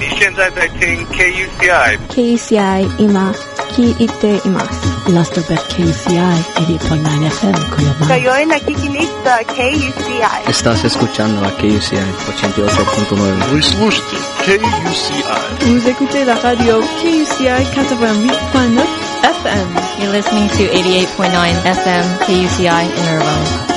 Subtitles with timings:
[0.00, 3.32] 你现在在听 KUCI KUCI 今
[3.76, 4.96] 聞いています。
[5.12, 6.16] Lastobet KUCI
[6.56, 8.06] 88.9 FM Kuyama.
[8.08, 10.48] Ngayon nakikinig sa KUCI.
[10.48, 12.00] Estás escuchando a KUCI
[12.40, 13.52] 88.9.
[13.52, 15.22] Вы слушаете KUCI.
[15.66, 18.80] Vous écoutez la radio KUCI 88.9
[19.22, 19.68] FM.
[20.00, 21.28] You're listening to 88.9
[21.64, 23.69] FM KUCI in Irvine.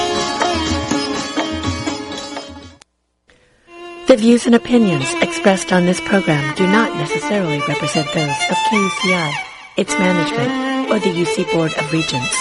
[4.14, 9.32] The views and opinions expressed on this program do not necessarily represent those of KUCI,
[9.76, 12.36] its management, or the UC Board of Regents.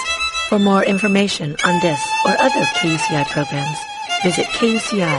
[0.50, 3.80] For more information on this or other KUCI programs,
[4.22, 5.18] visit kuci.org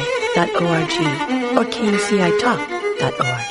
[1.56, 3.46] or kucitalk.org.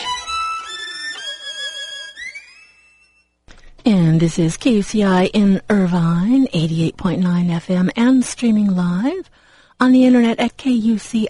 [3.84, 9.30] And this is KUCI in Irvine, 88.9 FM and streaming live
[9.78, 11.28] on the internet at kuci.org.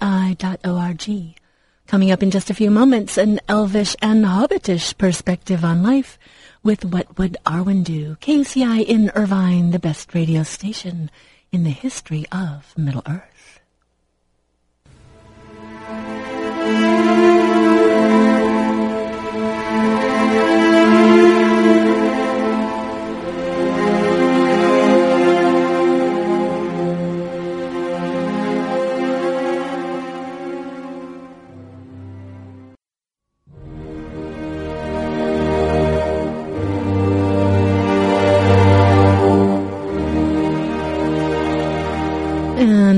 [1.94, 6.18] Coming up in just a few moments, an elvish and hobbitish perspective on life
[6.64, 8.16] with What Would Arwen Do?
[8.20, 11.12] KUCI in Irvine, the best radio station
[11.52, 13.60] in the history of Middle Earth.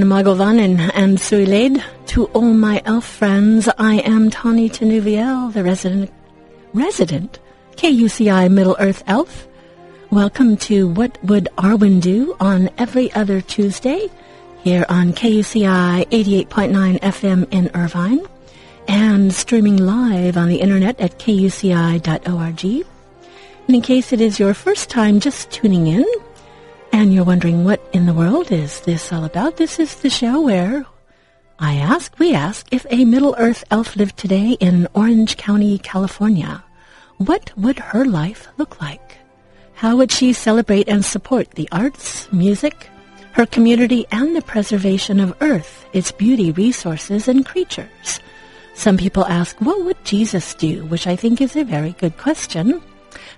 [0.07, 6.11] Mae govannen and Suilad, to all my elf friends, I am Tani Tinuviel, the resident,
[6.73, 7.39] resident
[7.75, 9.47] KUCI Middle Earth elf.
[10.11, 14.07] Welcome to What Would Arwen Do on every other Tuesday
[14.63, 18.21] here on KUCI 88.9 FM in Irvine
[18.87, 22.63] and streaming live on the internet at kuci.org.
[23.67, 26.05] And in case it is your first time just tuning in,
[26.95, 30.39] and you're wondering what in the world is this all about, this is the show
[30.39, 30.85] where
[31.59, 36.63] I ask, we ask, if a Middle Earth elf lived today in Orange County, California,
[37.17, 39.17] what would her life look like?
[39.73, 42.89] How would she celebrate and support the arts, music,
[43.33, 48.21] her community, and the preservation of Earth, its beauty, resources, and creatures?
[48.73, 50.85] Some people ask, what would Jesus do?
[50.85, 52.81] Which I think is a very good question.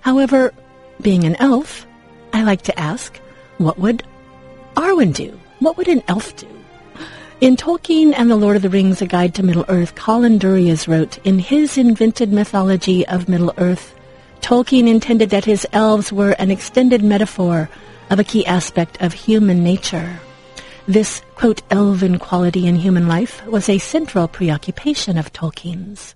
[0.02, 0.54] However,
[1.02, 1.88] being an elf,
[2.32, 3.20] I like to ask,
[3.58, 4.02] what would
[4.76, 5.38] Arwen do?
[5.58, 6.46] What would an elf do?
[7.40, 11.18] In Tolkien and the Lord of the Rings, A Guide to Middle-earth, Colin Duriez wrote,
[11.24, 13.94] In his invented mythology of Middle-earth,
[14.40, 17.68] Tolkien intended that his elves were an extended metaphor
[18.10, 20.18] of a key aspect of human nature.
[20.88, 26.14] This, quote, elven quality in human life was a central preoccupation of Tolkien's.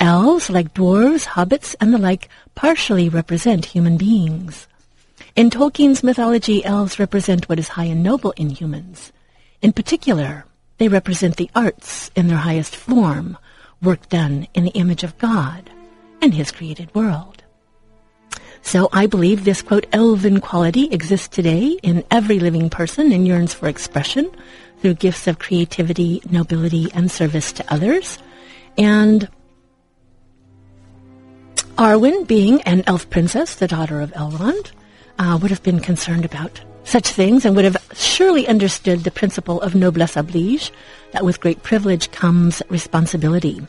[0.00, 4.66] Elves, like dwarves, hobbits, and the like, partially represent human beings.
[5.36, 9.10] In Tolkien's mythology, elves represent what is high and noble in humans.
[9.62, 10.44] In particular,
[10.78, 13.36] they represent the arts in their highest form,
[13.82, 15.70] work done in the image of God
[16.22, 17.42] and his created world.
[18.62, 23.52] So I believe this, quote, elven quality exists today in every living person and yearns
[23.52, 24.30] for expression
[24.78, 28.18] through gifts of creativity, nobility, and service to others.
[28.78, 29.28] And
[31.76, 34.70] Arwen, being an elf princess, the daughter of Elrond,
[35.18, 39.60] uh, would have been concerned about such things and would have surely understood the principle
[39.62, 40.70] of noblesse oblige,
[41.12, 43.66] that with great privilege comes responsibility.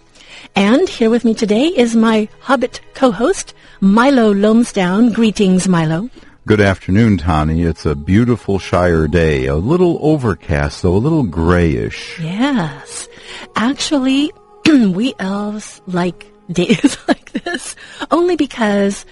[0.55, 5.13] And here with me today is my Hobbit co-host, Milo Lomsdown.
[5.13, 6.09] Greetings, Milo.
[6.45, 7.63] Good afternoon, Tani.
[7.63, 9.47] It's a beautiful Shire day.
[9.47, 12.19] A little overcast, though a little grayish.
[12.19, 13.07] Yes.
[13.55, 14.31] Actually,
[14.65, 17.75] we elves like days like this
[18.11, 19.05] only because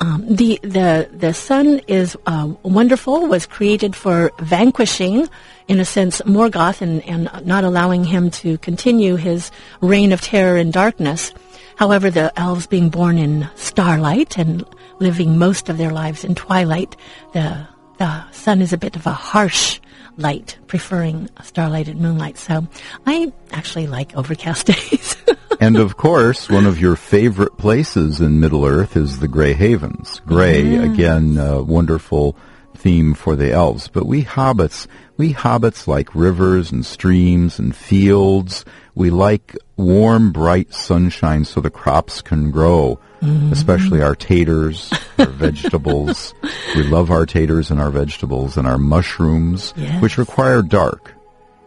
[0.00, 3.26] um, the the the sun is uh, wonderful.
[3.26, 5.28] Was created for vanquishing,
[5.66, 9.50] in a sense, Morgoth and and not allowing him to continue his
[9.80, 11.32] reign of terror and darkness.
[11.76, 14.64] However, the elves being born in starlight and
[15.00, 16.96] living most of their lives in twilight,
[17.32, 17.66] the
[17.98, 19.80] the sun is a bit of a harsh
[20.16, 22.38] light, preferring starlight and moonlight.
[22.38, 22.66] So
[23.06, 25.16] I actually like overcast days.
[25.60, 30.20] And of course, one of your favorite places in Middle Earth is the Grey Havens.
[30.26, 32.36] Grey, again, a wonderful
[32.76, 33.88] theme for the elves.
[33.88, 38.64] But we hobbits, we hobbits like rivers and streams and fields.
[38.94, 43.52] We like warm, bright sunshine so the crops can grow, mm-hmm.
[43.52, 46.34] especially our taters, our vegetables.
[46.76, 50.02] We love our taters and our vegetables and our mushrooms, Yes.
[50.02, 51.14] which require dark.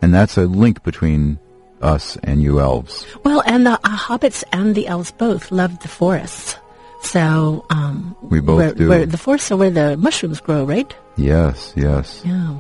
[0.02, 1.40] And that's a link between
[1.84, 3.06] us and you elves.
[3.24, 6.56] Well, and the uh, hobbits and the elves both loved the forests.
[7.02, 8.90] So um, We both where, do.
[8.90, 10.94] Where the forests are where the mushrooms grow, right?
[11.18, 12.22] Yes, yes.
[12.26, 12.58] Yeah.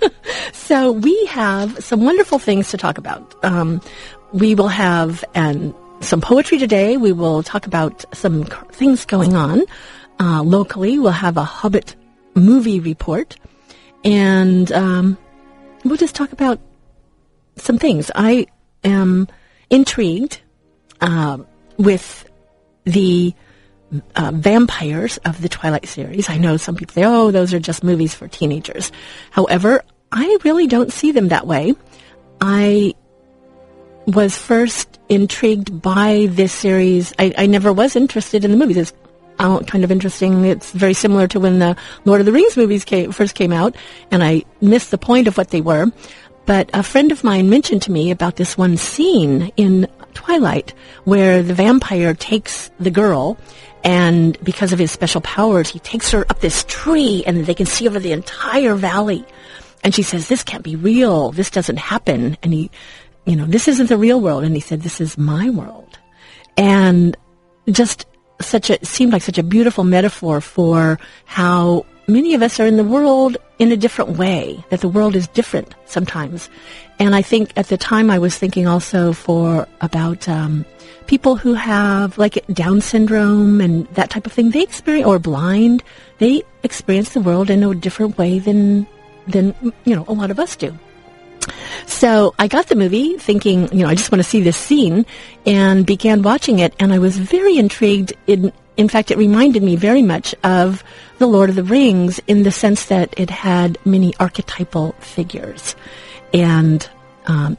[0.52, 3.34] so we have some wonderful things to talk about.
[3.44, 3.80] Um,
[4.32, 5.24] we will have
[6.00, 6.96] some poetry today.
[6.96, 9.62] We will talk about some c- things going on
[10.20, 10.98] uh, locally.
[10.98, 11.94] We'll have a Hobbit
[12.34, 13.36] movie report,
[14.04, 15.18] and um,
[15.84, 16.60] we'll just talk about
[17.60, 18.10] some things.
[18.14, 18.46] I
[18.84, 19.28] am
[19.70, 20.40] intrigued
[21.00, 21.38] uh,
[21.76, 22.28] with
[22.84, 23.34] the
[24.16, 26.28] uh, vampires of the Twilight series.
[26.28, 28.92] I know some people say, oh, those are just movies for teenagers.
[29.30, 29.82] However,
[30.12, 31.74] I really don't see them that way.
[32.40, 32.94] I
[34.06, 37.12] was first intrigued by this series.
[37.18, 38.76] I, I never was interested in the movies.
[38.76, 38.92] It's
[39.38, 40.44] kind of interesting.
[40.44, 43.76] It's very similar to when the Lord of the Rings movies came, first came out,
[44.10, 45.92] and I missed the point of what they were.
[46.48, 50.72] But a friend of mine mentioned to me about this one scene in Twilight
[51.04, 53.36] where the vampire takes the girl
[53.84, 57.66] and because of his special powers, he takes her up this tree and they can
[57.66, 59.26] see over the entire valley.
[59.84, 61.32] And she says, this can't be real.
[61.32, 62.38] This doesn't happen.
[62.42, 62.70] And he,
[63.26, 64.42] you know, this isn't the real world.
[64.42, 65.98] And he said, this is my world.
[66.56, 67.14] And
[67.70, 68.06] just
[68.40, 72.78] such a, seemed like such a beautiful metaphor for how many of us are in
[72.78, 76.48] the world in a different way, that the world is different sometimes.
[76.98, 80.64] And I think at the time I was thinking also for about um,
[81.06, 84.50] people who have like Down syndrome and that type of thing.
[84.50, 85.82] They experience or blind.
[86.18, 88.86] They experience the world in a different way than
[89.26, 90.76] than you know a lot of us do.
[91.86, 95.06] So I got the movie thinking, you know, I just want to see this scene
[95.46, 99.74] and began watching it and I was very intrigued in in fact, it reminded me
[99.74, 100.84] very much of
[101.18, 105.74] The Lord of the Rings in the sense that it had many archetypal figures.
[106.32, 106.88] And
[107.26, 107.58] um,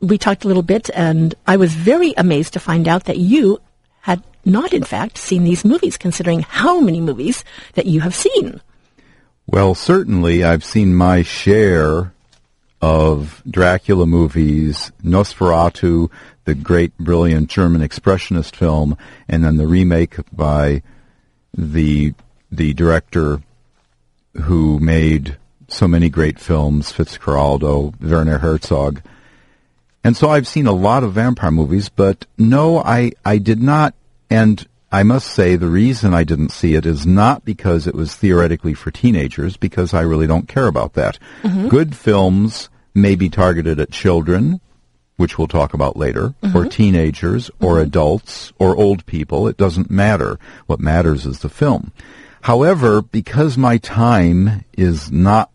[0.00, 3.60] we talked a little bit, and I was very amazed to find out that you
[4.02, 7.42] had not, in fact, seen these movies, considering how many movies
[7.74, 8.60] that you have seen.
[9.48, 12.12] Well, certainly I've seen my share
[12.82, 16.10] of Dracula movies, Nosferatu,
[16.44, 18.98] the great, brilliant German expressionist film,
[19.28, 20.82] and then the remake by
[21.54, 22.12] the
[22.50, 23.40] the director
[24.42, 25.36] who made
[25.68, 29.00] so many great films, Fitzcarraldo, Werner Herzog.
[30.04, 33.94] And so I've seen a lot of vampire movies, but no, I, I did not,
[34.28, 38.14] and I must say the reason I didn't see it is not because it was
[38.14, 41.18] theoretically for teenagers, because I really don't care about that.
[41.42, 41.68] Mm-hmm.
[41.68, 44.60] Good films may be targeted at children,
[45.16, 46.68] which we'll talk about later, or mm-hmm.
[46.68, 47.82] teenagers, or mm-hmm.
[47.82, 49.48] adults, or old people.
[49.48, 50.38] It doesn't matter.
[50.66, 51.92] What matters is the film.
[52.42, 55.50] However, because my time is not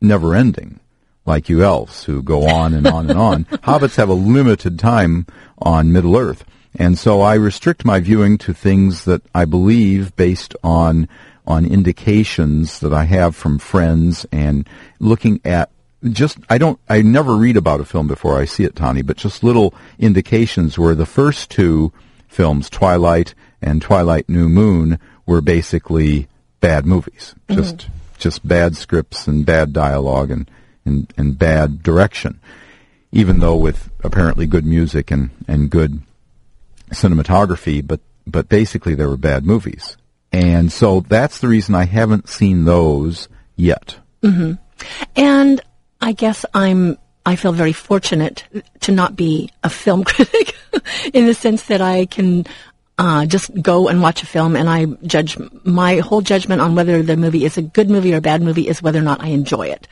[0.00, 0.80] never ending,
[1.24, 5.26] like you elves who go on and on and on, hobbits have a limited time
[5.58, 6.44] on Middle Earth.
[6.76, 11.08] And so I restrict my viewing to things that I believe based on
[11.46, 14.66] on indications that I have from friends and
[14.98, 15.70] looking at
[16.10, 19.16] just I don't I never read about a film before I see it, Tani, but
[19.16, 21.92] just little indications where the first two
[22.28, 26.28] films, Twilight and Twilight New Moon, were basically
[26.60, 27.34] bad movies.
[27.48, 27.60] Mm-hmm.
[27.60, 30.50] Just just bad scripts and bad dialogue and,
[30.84, 32.40] and, and bad direction.
[33.12, 36.00] Even though with apparently good music and, and good
[36.90, 39.96] cinematography, but but basically they were bad movies.
[40.32, 43.98] And so that's the reason I haven't seen those yet.
[44.22, 44.54] Mm-hmm.
[45.14, 45.60] And
[46.00, 48.44] I guess I'm I feel very fortunate
[48.80, 50.54] to not be a film critic
[51.12, 52.44] in the sense that I can
[52.98, 57.02] uh, just go and watch a film and I judge my whole judgment on whether
[57.02, 59.28] the movie is a good movie or a bad movie is whether or not I
[59.28, 59.88] enjoy it.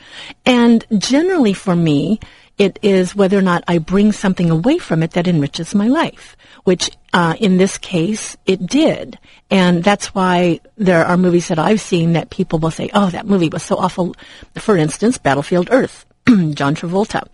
[0.47, 2.21] And generally for me,
[2.59, 6.37] it is whether or not I bring something away from it that enriches my life,
[6.65, 9.19] which uh, in this case it did.
[9.51, 13.27] And that's why there are movies that I've seen that people will say, oh, that
[13.27, 14.15] movie was so awful.
[14.57, 17.27] For instance, Battlefield Earth, John Travolta.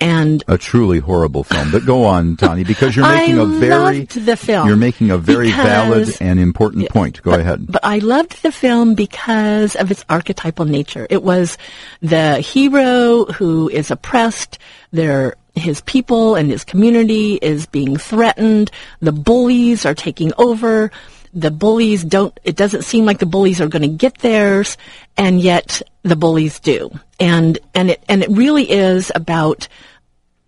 [0.00, 1.70] And A truly horrible film.
[1.70, 5.18] But go on, Tani, because you're making a very loved the film you're making a
[5.18, 7.22] very valid and important point.
[7.22, 7.66] Go but, ahead.
[7.68, 11.06] But I loved the film because of its archetypal nature.
[11.08, 11.56] It was
[12.00, 14.58] the hero who is oppressed.
[14.90, 18.70] There, his people and his community is being threatened.
[19.00, 20.90] The bullies are taking over.
[21.34, 24.76] The bullies don't, it doesn't seem like the bullies are going to get theirs,
[25.16, 26.90] and yet the bullies do.
[27.18, 29.68] And, and it, and it really is about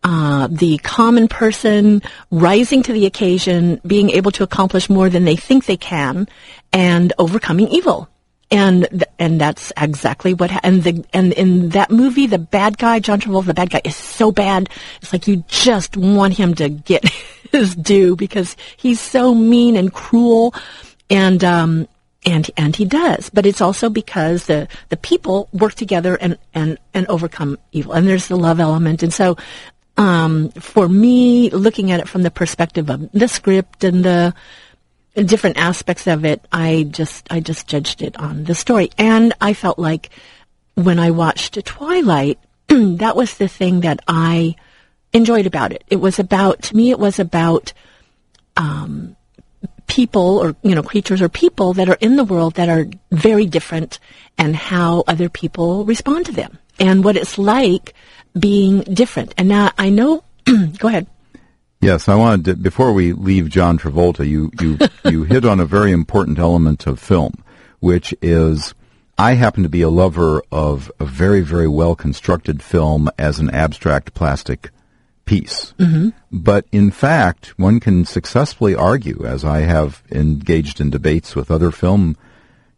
[0.03, 5.37] uh, the common person rising to the occasion, being able to accomplish more than they
[5.37, 6.29] think they can,
[6.73, 8.11] and overcoming evil.
[8.51, 13.01] And and that's exactly what ha- and the and in that movie the bad guy
[13.01, 14.69] John Travolta the bad guy is so bad
[15.01, 17.09] it's like you just want him to get
[17.53, 20.55] his due because he's so mean and cruel
[21.11, 21.89] and um
[22.27, 23.31] and and he does.
[23.31, 27.93] But it's also because the the people work together and and and overcome evil.
[27.93, 29.03] And there's the love element.
[29.03, 29.37] And so
[29.97, 34.35] um for me looking at it from the perspective of the script and the
[35.15, 39.55] different aspects of it, I just I just judged it on the story, and I
[39.55, 40.11] felt like
[40.75, 44.57] when I watched Twilight, that was the thing that I
[45.13, 45.85] enjoyed about it.
[45.89, 47.73] It was about to me, it was about
[48.57, 49.17] um,
[49.87, 53.47] people or you know creatures or people that are in the world that are very
[53.47, 54.01] different,
[54.37, 57.95] and how other people respond to them, and what it's like
[58.37, 59.33] being different.
[59.39, 60.25] And now I know.
[60.79, 61.07] go ahead.
[61.85, 64.79] Yes, I wanted to, before we leave John Travolta, you, you,
[65.11, 67.35] you hit on a very important element of film,
[67.81, 68.75] which is
[69.19, 73.51] I happen to be a lover of a very, very well constructed film as an
[73.51, 74.71] abstract plastic
[75.27, 75.75] piece.
[75.79, 76.11] Mm-hmm.
[76.33, 81.71] But in fact, one can successfully argue, as I have engaged in debates with other
[81.71, 82.17] film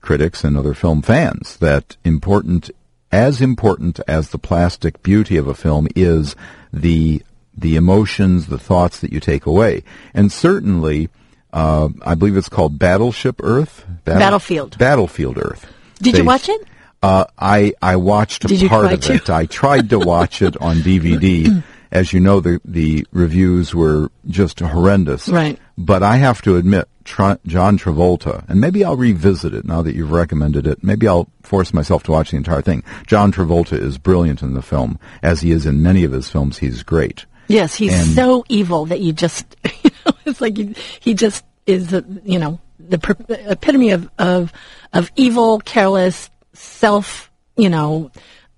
[0.01, 2.71] critics and other film fans, that important,
[3.11, 6.37] as important as the plastic beauty of a film is
[6.73, 7.23] the
[7.57, 9.83] the emotions, the thoughts that you take away.
[10.15, 11.09] And certainly,
[11.53, 13.85] uh, I believe it's called Battleship Earth.
[14.05, 14.79] Battle- Battlefield.
[14.79, 15.67] Battlefield Earth.
[16.01, 16.63] Did they, you watch it?
[17.03, 19.15] Uh, I I watched Did part of to?
[19.15, 19.31] it.
[19.31, 21.63] I tried to watch it on DVD.
[21.93, 25.29] As you know, the the reviews were just horrendous.
[25.29, 25.59] Right.
[25.79, 27.39] But I have to admit, John
[27.79, 30.83] Travolta, and maybe I'll revisit it now that you've recommended it.
[30.83, 32.83] Maybe I'll force myself to watch the entire thing.
[33.07, 36.59] John Travolta is brilliant in the film, as he is in many of his films.
[36.59, 37.25] He's great.
[37.49, 39.45] Yes, he's And- so evil that you just,
[39.83, 44.09] you know, it's like he, he just is, the, you know, the per- epitome of,
[44.19, 44.53] of,
[44.93, 48.11] of evil, careless, self, you know,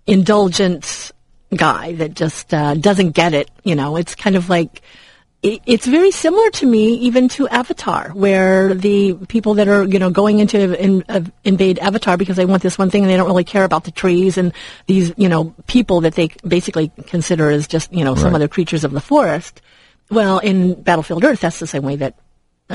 [0.07, 1.13] indulgent
[1.55, 3.51] guy that just uh, doesn't get it.
[3.65, 4.83] You know, it's kind of like,
[5.43, 9.99] it, it's very similar to me, even to Avatar, where the people that are, you
[9.99, 13.17] know, going into in, uh, invade Avatar because they want this one thing and they
[13.17, 14.53] don't really care about the trees and
[14.87, 18.35] these, you know, people that they basically consider as just, you know, some Right.
[18.37, 19.61] other creatures of the forest.
[20.11, 22.15] Well, in Battlefield Earth, that's the same way that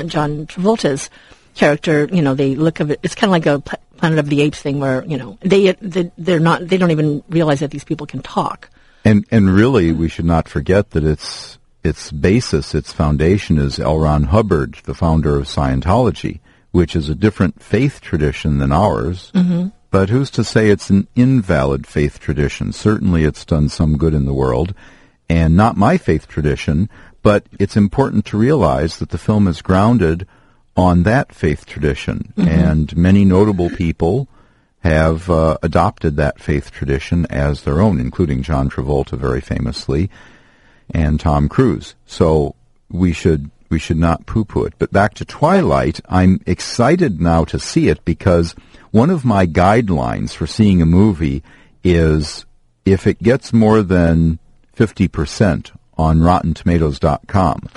[0.06, 1.10] John Travolta's
[1.54, 3.00] character, you know, they look of it.
[3.02, 6.10] It's kind of like a Planet of the Apes thing, where you know they they-
[6.18, 8.68] they're not they don't even realize that these people can talk.
[9.04, 13.98] And and really, we should not forget that its its basis, its foundation, is L.
[13.98, 16.40] Ron Hubbard, the founder of Scientology,
[16.72, 19.30] which is a different faith tradition than ours.
[19.34, 19.68] Mm-hmm.
[19.90, 22.72] But who's to say it's an invalid faith tradition?
[22.72, 24.74] Certainly, it's done some good in the world,
[25.28, 26.88] and not my faith tradition.
[27.22, 30.26] But it's important to realize that the film is grounded
[30.76, 34.28] on that faith tradition, and many notable people
[34.80, 40.10] have uh, adopted that faith tradition as their own, including John Travolta very famously
[40.90, 41.94] and Tom Cruise.
[42.06, 42.54] So
[42.90, 44.74] we should we should not poo-poo it.
[44.78, 48.54] But back to Twilight, I'm excited now to see it because
[48.92, 51.42] one of my guidelines for seeing a movie
[51.82, 52.46] is
[52.84, 54.38] if it gets more than
[54.76, 57.68] 50% on RottenTomatoes.com,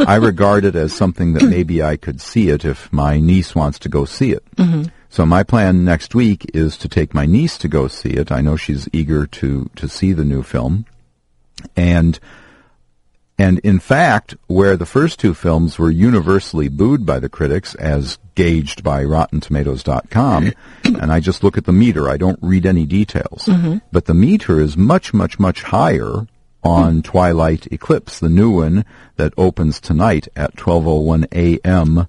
[0.00, 3.78] I regard it as something that maybe I could see it if my niece wants
[3.80, 4.44] to go see it.
[4.56, 4.84] Mm-hmm.
[5.08, 8.30] So my plan next week is to take my niece to go see it.
[8.30, 10.84] I know she's eager to, to see the new film.
[11.74, 12.18] And
[13.38, 18.18] and in fact, where the first two films were universally booed by the critics as
[18.34, 20.52] gauged by RottenTomatoes.com,
[20.84, 23.44] and I just look at the meter, I don't read any details.
[23.46, 23.78] Mm-hmm.
[23.92, 26.26] But the meter is much, much, much higher
[26.64, 27.00] on mm-hmm.
[27.02, 28.84] Twilight Eclipse, the new one
[29.16, 32.08] that opens tonight at 12:01 a.m.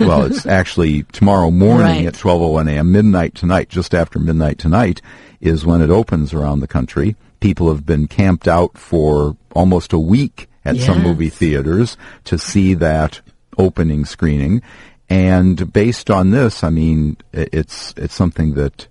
[0.00, 2.06] Well, it's actually tomorrow morning Right.
[2.06, 2.92] at 12:01 a.m.
[2.92, 5.02] Midnight tonight, just after midnight tonight,
[5.40, 7.14] is when it opens around the country.
[7.40, 12.74] People have been camped out for almost a week at some movie theaters to see
[12.74, 13.20] that
[13.58, 14.62] opening screening.
[15.08, 18.86] And based on this, I mean, it's it's something that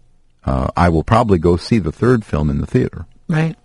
[0.46, 3.06] uh, I will probably go see the third film in the theater.
[3.28, 3.56] Right.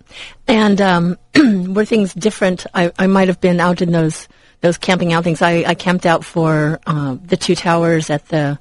[0.47, 1.17] And um,
[1.73, 2.65] were things different?
[2.73, 4.27] I, I might have been out in those
[4.61, 5.41] those camping out things.
[5.41, 8.57] I, I camped out for uh, the Two Towers at the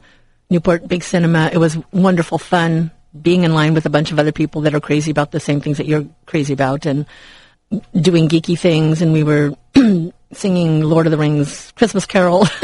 [0.51, 1.49] Newport Big Cinema.
[1.53, 2.91] It was wonderful fun
[3.23, 5.61] being in line with a bunch of other people that are crazy about the same
[5.61, 7.07] things that you're crazy about and
[8.01, 9.03] doing geeky things.
[9.03, 9.55] And we were
[10.33, 12.47] singing Lord of the Rings Christmas Carol.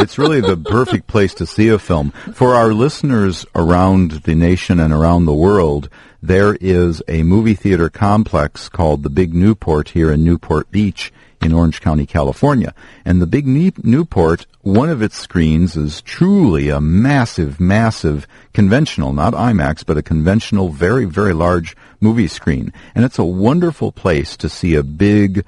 [0.00, 2.12] It's really the perfect place to see a film.
[2.32, 5.90] For our listeners around the nation and around the world,
[6.22, 11.12] there is a movie theater complex called the Big Newport here in Newport Beach
[11.42, 12.74] in Orange County, California.
[13.04, 19.32] And the Big Newport one of its screens is truly a massive, massive conventional, not
[19.32, 22.70] IMAX, but a conventional, very, very large movie screen.
[22.94, 25.46] And it's a wonderful place to see a big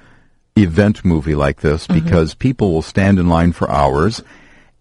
[0.57, 2.03] event movie like this mm-hmm.
[2.03, 4.23] because people will stand in line for hours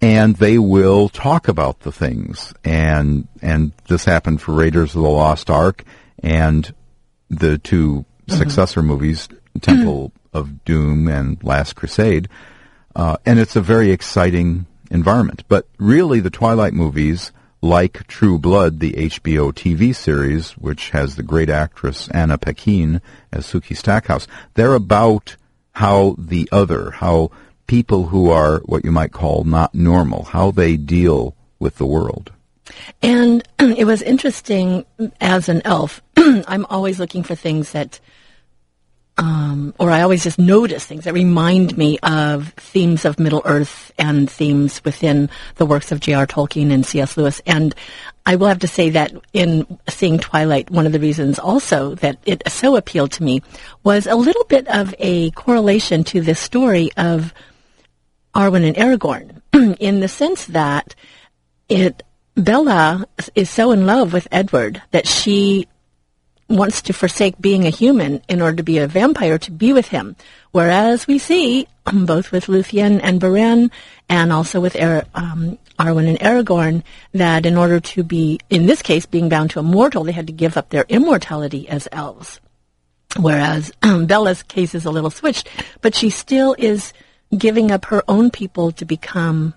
[0.01, 2.53] and they will talk about the things.
[2.63, 5.83] And, and this happened for Raiders of the Lost Ark
[6.23, 6.73] and
[7.29, 8.37] the 2 mm-hmm.
[8.37, 9.27] successor movies,
[9.59, 12.29] Temple of Doom and Last Crusade.
[12.95, 15.43] Uh, and it's a very exciting environment.
[15.47, 17.31] But really, the Twilight movies,
[17.61, 23.45] like True Blood, the HBO TV series, which has the great actress Anna Paquin as
[23.45, 25.35] Sookie Stackhouse, they're about
[25.73, 27.31] how the other, how
[27.67, 32.31] people who are what you might call not normal, how they deal with the world.
[33.01, 34.85] And it was interesting
[35.21, 36.01] as an elf.
[36.17, 37.99] I'm always looking for things that,
[39.19, 43.91] um, or I always just notice things that remind me of themes of Middle Earth
[43.99, 46.25] and themes within the works of J.R.
[46.25, 47.17] Tolkien and C.S.
[47.17, 47.41] Lewis.
[47.45, 47.75] And
[48.25, 52.17] I will have to say that in seeing Twilight, one of the reasons also that
[52.25, 53.41] it so appealed to me
[53.83, 57.33] was a little bit of a correlation to this story of
[58.33, 59.41] Arwen and Aragorn,
[59.81, 60.95] in the sense that
[61.67, 62.03] it
[62.35, 65.67] Bella is so in love with Edward that she
[66.49, 69.87] wants to forsake being a human in order to be a vampire to be with
[69.87, 70.15] him.
[70.51, 73.69] Whereas we see, um, both with Luthien and Beren,
[74.09, 78.81] and also with Ar- um, Arwen and Aragorn, that in order to be, in this
[78.81, 82.41] case, being bound to a mortal, they had to give up their immortality as elves.
[83.17, 85.47] Whereas um, Bella's case is a little switched,
[85.81, 86.93] but she still is
[87.35, 89.53] giving up her own people to become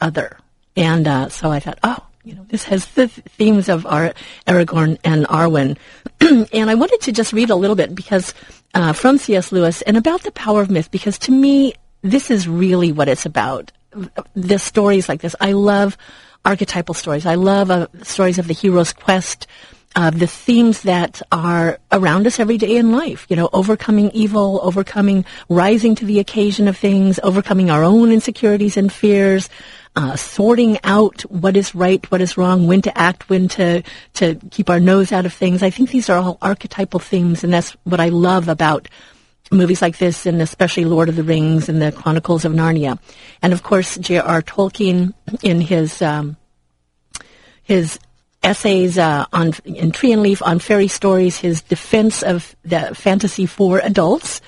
[0.00, 0.38] other.
[0.76, 4.14] And uh, so I thought, oh, you know, this has the themes of Ar-
[4.46, 5.76] Aragorn and Arwen.
[6.52, 8.32] and I wanted to just read a little bit because
[8.72, 9.52] uh, from C.S.
[9.52, 13.26] Lewis and about the power of myth, because to me, this is really what it's
[13.26, 13.72] about.
[14.34, 15.36] The stories like this.
[15.40, 15.96] I love
[16.44, 17.26] archetypal stories.
[17.26, 19.46] I love uh, stories of the hero's quest,
[19.94, 23.26] uh, the themes that are around us every day in life.
[23.28, 28.76] You know, overcoming evil, overcoming, rising to the occasion of things, overcoming our own insecurities
[28.76, 29.48] and fears,
[29.96, 33.82] uh, sorting out what is right, what is wrong, when to act, when to
[34.14, 35.62] to keep our nose out of things.
[35.62, 38.88] I think these are all archetypal themes, and that's what I love about
[39.52, 42.98] movies like this, and especially Lord of the Rings and the Chronicles of Narnia.
[43.42, 44.42] And of course, J.R.
[44.42, 46.36] Tolkien in his um,
[47.62, 47.98] his
[48.42, 53.46] essays uh, on in Tree and Leaf on fairy stories, his defense of the fantasy
[53.46, 54.40] for adults,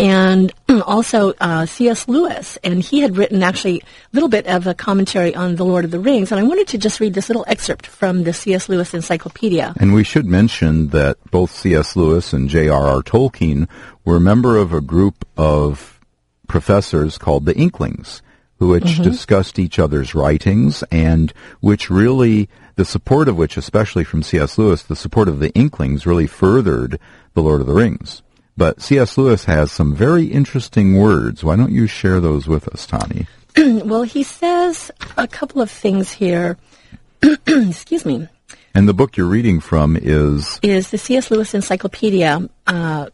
[0.00, 0.52] and
[0.86, 2.08] also uh, C.S.
[2.08, 2.58] Lewis.
[2.64, 5.90] And he had written actually a little bit of a commentary on The Lord of
[5.90, 6.32] the Rings.
[6.32, 8.68] And I wanted to just read this little excerpt from the C.S.
[8.68, 9.74] Lewis Encyclopedia.
[9.78, 11.94] And we should mention that both C.S.
[11.96, 13.02] Lewis and J.R.R.
[13.02, 13.68] Tolkien
[14.04, 16.00] were a member of a group of
[16.48, 18.22] professors called the Inklings,
[18.58, 24.22] who which discussed each other's writings and which really, the support of which, especially from
[24.22, 24.58] C.S.
[24.58, 26.98] Lewis, the support of the Inklings really furthered
[27.34, 28.22] The Lord of the Rings.
[28.60, 29.16] But C.S.
[29.16, 31.42] Lewis has some very interesting words.
[31.42, 33.26] Why don't you share those with us, Tani?
[33.56, 36.58] well, he says a couple of things here.
[37.46, 38.28] Excuse me.
[38.74, 41.30] And the book you're reading from is Is the C.S.
[41.30, 43.08] Lewis Encyclopedia, uh,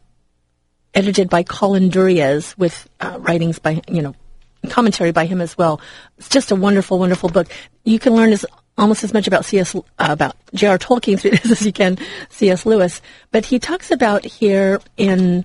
[0.95, 4.17] edited by Colin Duriez with uh, writings by, you know,
[4.69, 5.81] commentary by him as well.
[6.19, 7.47] It's just a wonderful, wonderful book.
[7.85, 8.45] You can learn as
[8.79, 9.75] almost as much about C.S.
[9.75, 10.79] Uh, about J.R.
[10.79, 12.67] Tolkien this as you can C.S.
[12.67, 13.01] Lewis.
[13.31, 15.45] But he talks about here in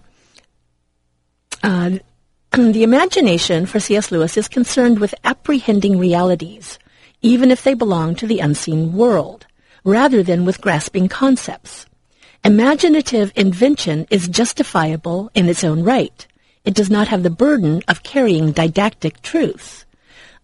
[1.64, 1.98] uh,
[2.52, 4.12] the imagination for C.S.
[4.12, 6.80] Lewis is concerned with apprehending realities,
[7.22, 9.48] even if they belong to the unseen world,
[9.84, 11.86] rather than with grasping concepts.
[12.44, 16.26] Imaginative invention is justifiable in its own right.
[16.66, 19.86] It does not have the burden of carrying didactic truths.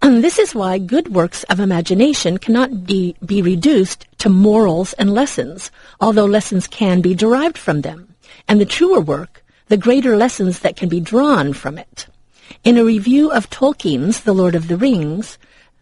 [0.02, 5.14] And this is why good works of imagination cannot be, be reduced to morals and
[5.14, 8.16] lessons, although lessons can be derived from them.
[8.48, 12.08] And the truer work, the greater lessons that can be drawn from it.
[12.64, 15.38] In a review of Tolkien's The Lord of the Rings,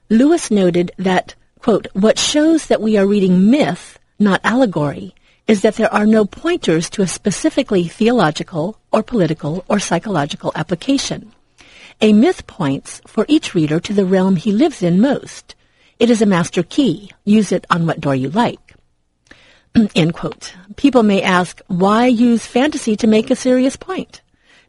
[0.10, 5.14] Lewis noted that, quote, what shows that we are reading myth, not allegory,
[5.48, 11.32] is that there are no pointers to a specifically theological or political or psychological application.
[12.02, 15.56] A myth points for each reader to the realm he lives in most.
[15.98, 17.12] It is a master key.
[17.24, 18.76] Use it on what door you like.
[19.96, 20.54] End quote.
[20.76, 24.20] People may ask, why use fantasy to make a serious point?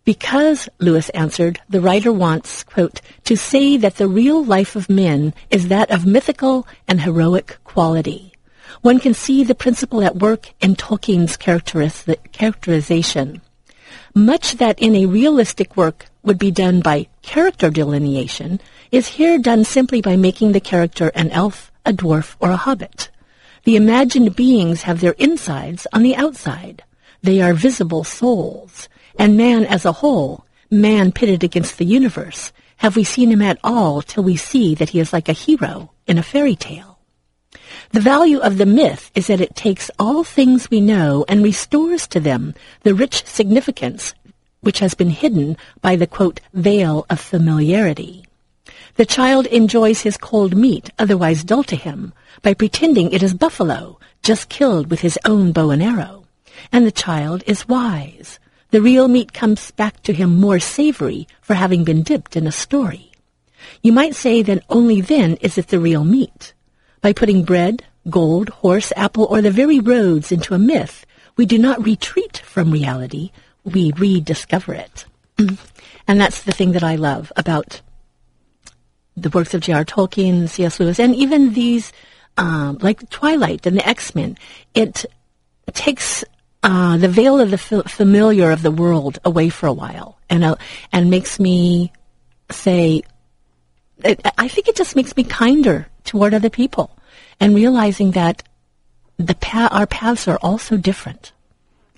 [0.04, 5.34] Because, Lewis answered, the writer wants, quote, to say that the real life of men
[5.50, 8.32] is that of mythical and heroic quality.
[8.82, 13.42] One can see the principle at work in Tolkien's characterization.
[14.14, 18.60] Much that in a realistic work would be done by character delineation
[18.92, 23.10] is here done simply by making the character an elf, a dwarf, or a hobbit.
[23.64, 26.82] The imagined beings have their insides on the outside.
[27.22, 28.88] They are visible souls.
[29.18, 33.58] And man as a whole, man pitted against the universe, have we seen him at
[33.64, 36.98] all till we see that he is like a hero in a fairy tale.
[37.90, 42.06] The value of the myth is that it takes all things we know and restores
[42.08, 44.14] to them the rich significance
[44.66, 48.26] which has been hidden by the, quote, veil of familiarity.
[48.96, 54.00] The child enjoys his cold meat, otherwise dull to him, by pretending it is buffalo,
[54.24, 56.24] just killed with his own bow and arrow.
[56.72, 58.40] And the child is wise.
[58.70, 62.52] The real meat comes back to him more savory for having been dipped in a
[62.52, 63.12] story.
[63.82, 66.54] You might say that only then is it the real meat.
[67.02, 71.56] By putting bread, gold, horse, apple, or the very roads into a myth, we do
[71.56, 73.30] not retreat from reality,
[73.66, 75.04] we rediscover it.
[75.38, 77.82] and that's the thing that I love about
[79.16, 79.84] the works of J.R.
[79.84, 80.78] Tolkien, C.S.
[80.78, 81.92] Lewis, and even these,
[82.36, 84.38] um, like Twilight and the X-Men.
[84.74, 85.04] It
[85.72, 86.24] takes
[86.62, 90.44] uh, the veil of the f- familiar of the world away for a while, and
[90.44, 90.56] uh,
[90.92, 91.92] and makes me
[92.50, 93.02] say,
[94.04, 96.90] it, I think it just makes me kinder toward other people,
[97.40, 98.42] and realizing that
[99.16, 101.32] the pa- our paths are also different.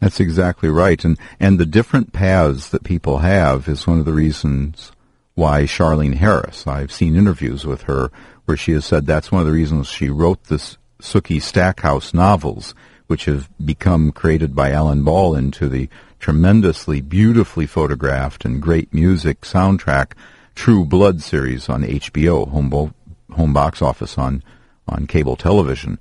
[0.01, 1.05] That's exactly right.
[1.05, 4.93] And, and the different paths that people have is one of the reasons
[5.35, 8.11] why Charlaine Harris, I've seen interviews with her
[8.45, 12.75] where she has said that's one of the reasons she wrote this Sookie Stackhouse novels,
[13.07, 19.43] which have become created by Alan Ball into the tremendously beautifully photographed and great music
[19.43, 20.13] soundtrack
[20.55, 22.95] True Blood series on HBO, home, bo-
[23.31, 24.43] home box office on,
[24.89, 25.99] on cable television.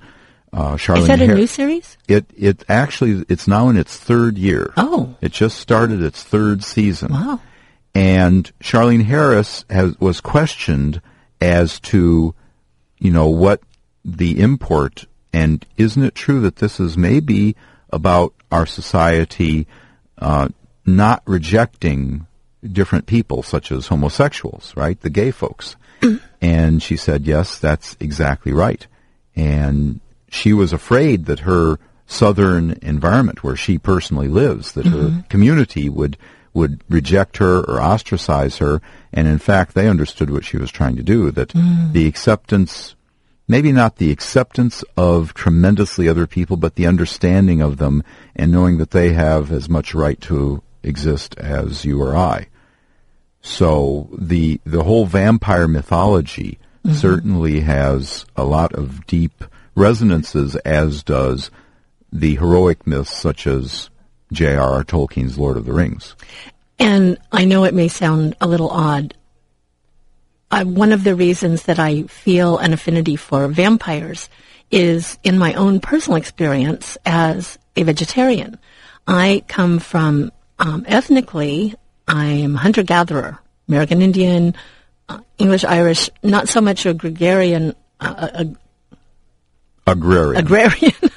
[0.54, 1.98] Uh, Charlaine Is that a Har- new series?
[2.08, 4.74] It it actually it's now in its third year.
[4.78, 5.16] Oh.
[5.22, 7.12] It just started its third season.
[7.12, 7.42] Wow.
[7.94, 11.02] And Charlaine Harris has was questioned
[11.42, 12.34] as to,
[13.00, 13.62] you know, what
[14.06, 17.56] the import and isn't it true that this is maybe
[17.92, 19.68] about our society
[20.20, 20.48] uh,
[20.86, 22.26] not rejecting
[22.64, 25.00] different people, such as homosexuals, right?
[25.00, 25.76] The gay folks.
[26.42, 28.86] and she said, yes, that's exactly right.
[29.36, 30.00] And
[30.38, 35.20] she was afraid that her southern environment where she personally lives, that her mm-hmm.
[35.22, 36.18] community would
[36.54, 38.82] would reject her or ostracize her,
[39.14, 41.92] and in fact they understood what she was trying to do, that mm.
[41.94, 42.96] the acceptance
[43.48, 48.04] maybe not the acceptance of tremendously other people, but the understanding of them
[48.36, 52.48] and knowing that they have as much right to exist as you or I.
[53.42, 56.96] So the the whole vampire mythology mm-hmm.
[56.96, 59.44] certainly has a lot of deep
[59.78, 61.52] resonances, as does
[62.12, 63.90] the heroic myths such as
[64.34, 64.84] J.R.R.
[64.84, 66.16] Tolkien's Lord of the Rings.
[66.80, 69.14] And I know it may sound a little odd.
[70.50, 74.30] I, one of the reasons that I feel an affinity for vampires
[74.72, 78.58] is in my own personal experience as a vegetarian.
[79.06, 81.76] I come from um, ethnically,
[82.08, 84.56] I'm hunter-gatherer, American Indian,
[85.08, 88.48] uh, English Irish, not so much a gregarian, uh, a,
[89.88, 90.46] Agrarian.
[90.46, 90.94] agrarian.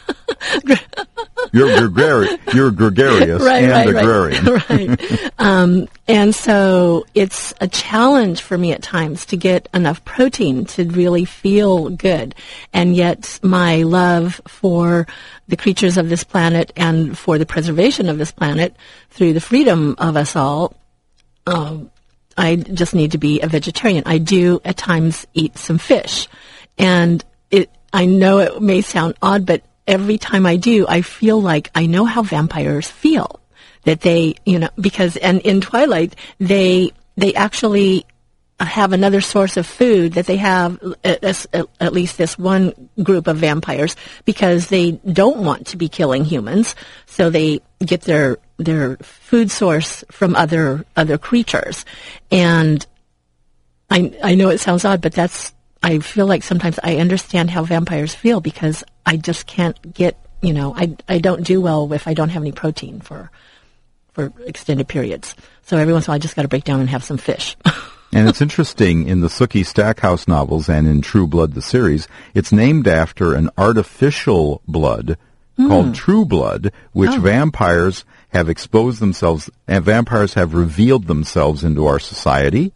[1.52, 4.44] you're, gregari- you're gregarious right, and right, agrarian.
[4.44, 4.70] right,
[5.10, 5.30] right.
[5.38, 10.84] um, and so it's a challenge for me at times to get enough protein to
[10.84, 12.34] really feel good.
[12.72, 15.06] And yet my love for
[15.48, 18.76] the creatures of this planet and for the preservation of this planet
[19.10, 20.76] through the freedom of us all,
[21.46, 21.90] um,
[22.36, 24.04] I just need to be a vegetarian.
[24.06, 26.28] I do at times eat some fish.
[26.78, 27.24] And
[27.92, 31.86] I know it may sound odd, but every time I do, I feel like I
[31.86, 33.40] know how vampires feel.
[33.84, 38.04] That they, you know, because, and in Twilight, they, they actually
[38.60, 41.24] have another source of food that they have at,
[41.80, 46.74] at, least this one group of vampires because they don't want to be killing humans.
[47.06, 51.86] So they get their, their food source from other, other creatures.
[52.30, 52.86] And
[53.88, 57.64] I, I know it sounds odd, but that's, I feel like sometimes I understand how
[57.64, 62.06] vampires feel because I just can't get, you know, I, I don't do well if
[62.06, 63.30] I don't have any protein for,
[64.12, 65.34] for extended periods.
[65.62, 67.18] So every once in a while I just got to break down and have some
[67.18, 67.56] fish.
[68.12, 72.50] And it's interesting in the Sookie Stackhouse novels and in True Blood, the series, it's
[72.50, 75.16] named after an artificial blood
[75.56, 75.92] called hmm.
[75.92, 77.20] True Blood, which oh.
[77.20, 82.72] vampires have exposed themselves, and vampires have revealed themselves into our society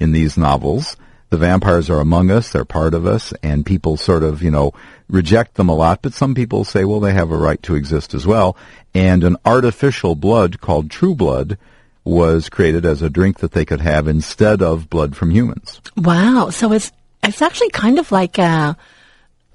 [0.00, 0.96] in these novels.
[1.32, 4.74] The vampires are among us, they're part of us, and people sort of, you know,
[5.08, 8.12] reject them a lot, but some people say, well, they have a right to exist
[8.12, 8.54] as well.
[8.92, 11.56] And an artificial blood called True Blood
[12.04, 15.80] was created as a drink that they could have instead of blood from humans.
[15.96, 16.50] Wow.
[16.50, 16.92] So it's
[17.22, 18.76] it's actually kind of like a,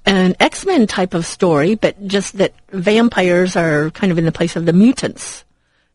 [0.04, 4.32] an X Men type of story, but just that vampires are kind of in the
[4.32, 5.44] place of the mutants.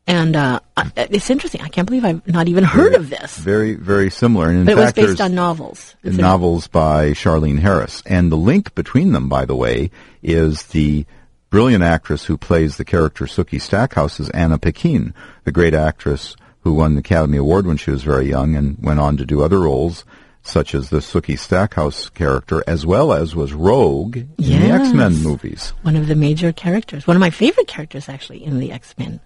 [0.06, 0.60] And uh,
[0.98, 1.62] it's interesting.
[1.62, 3.38] I can't believe I've not even heard of this.
[3.38, 4.50] Very, very similar.
[4.50, 5.96] And in But it was based on novels.
[6.04, 8.04] Novels by Charlaine Harris.
[8.06, 11.06] And the link between them, by the way, is the
[11.50, 15.14] brilliant actress who plays the character Sookie Stackhouse is Anna Paquin,
[15.46, 19.00] the great actress who won the Academy Award when she was very young and went
[19.00, 20.04] on to do other roles,
[20.42, 25.74] such as the Sookie Stackhouse character, as well as was Rogue in the X-Men movies.
[25.84, 29.22] one of the major characters, one of my favorite characters actually in the X Men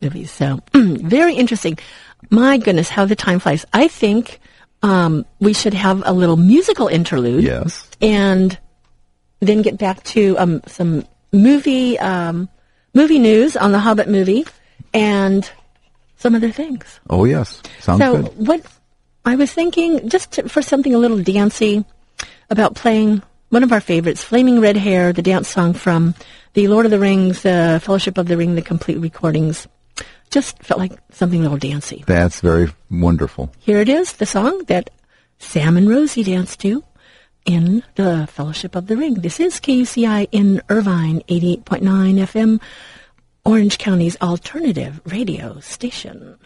[0.00, 0.30] movies.
[0.30, 1.78] So very interesting.
[2.30, 3.64] My goodness, how the time flies.
[3.72, 4.40] I think
[4.82, 7.44] um, we should have a little musical interlude.
[7.44, 7.88] Yes.
[8.00, 8.58] and
[9.40, 12.48] then get back to um, some movie um,
[12.94, 14.44] movie news on the Hobbit movie
[14.92, 15.50] and
[16.16, 17.00] some other things.
[17.08, 17.62] Oh, yes.
[17.80, 18.46] Sounds so, good.
[18.46, 18.66] what
[19.24, 21.84] I was thinking, just to, for something a little dancey,
[22.50, 26.14] about playing one of our favorites, "Flaming Red Hair," the dance song from
[26.54, 29.66] the Lord of the Rings, uh, Fellowship of the Ring, the complete recordings.
[30.30, 32.04] Just felt like something a little dancey.
[32.06, 33.52] That's very wonderful.
[33.58, 34.90] Here it is, the song that
[35.38, 36.84] Sam and Rosie danced to
[37.44, 39.14] in the Fellowship of the Ring.
[39.14, 42.60] This is KUCI in Irvine, 88.9 FM,
[43.44, 46.36] Orange County's alternative radio station.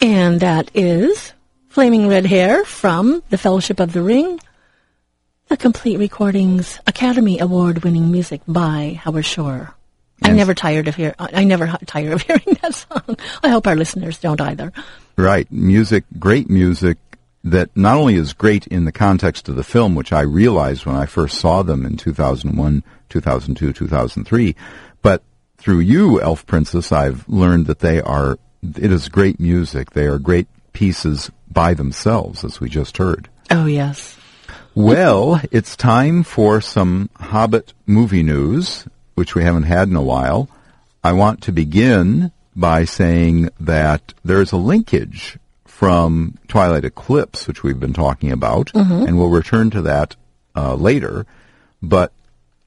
[0.00, 1.32] And that is
[1.68, 4.40] Flaming Red Hair from the Fellowship of the Ring,
[5.48, 9.74] the Complete Recordings Academy Award winning music by Howard Shore.
[10.22, 10.36] I Yes.
[10.36, 11.14] never tired of hear.
[11.18, 13.16] I never h- tire of hearing that song.
[13.42, 14.72] I hope our listeners don't either.
[15.16, 15.50] Right.
[15.52, 16.96] Music, great music
[17.44, 20.96] that not only is great in the context of the film, which I realized when
[20.96, 24.56] I first saw them in 2001, 2002, 2003,
[25.02, 25.22] but
[25.58, 29.90] through you, Elf Princess, I've learned that they are, it is great music.
[29.90, 33.28] They are great pieces by themselves, as we just heard.
[33.50, 34.16] Oh yes.
[34.74, 40.48] Well, it's time for some Hobbit movie news, which we haven't had in a while.
[41.02, 47.80] I want to begin by saying that there's a linkage from Twilight Eclipse, which we've
[47.80, 50.16] been talking about, and we'll return to that
[50.54, 51.26] uh, later.
[51.82, 52.12] But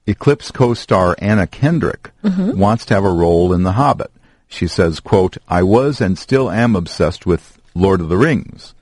[0.06, 4.10] Eclipse co-star Anna Kendrick wants to have a role in The Hobbit.
[4.50, 8.74] She says, quote, I was and still am obsessed with Lord of the Rings.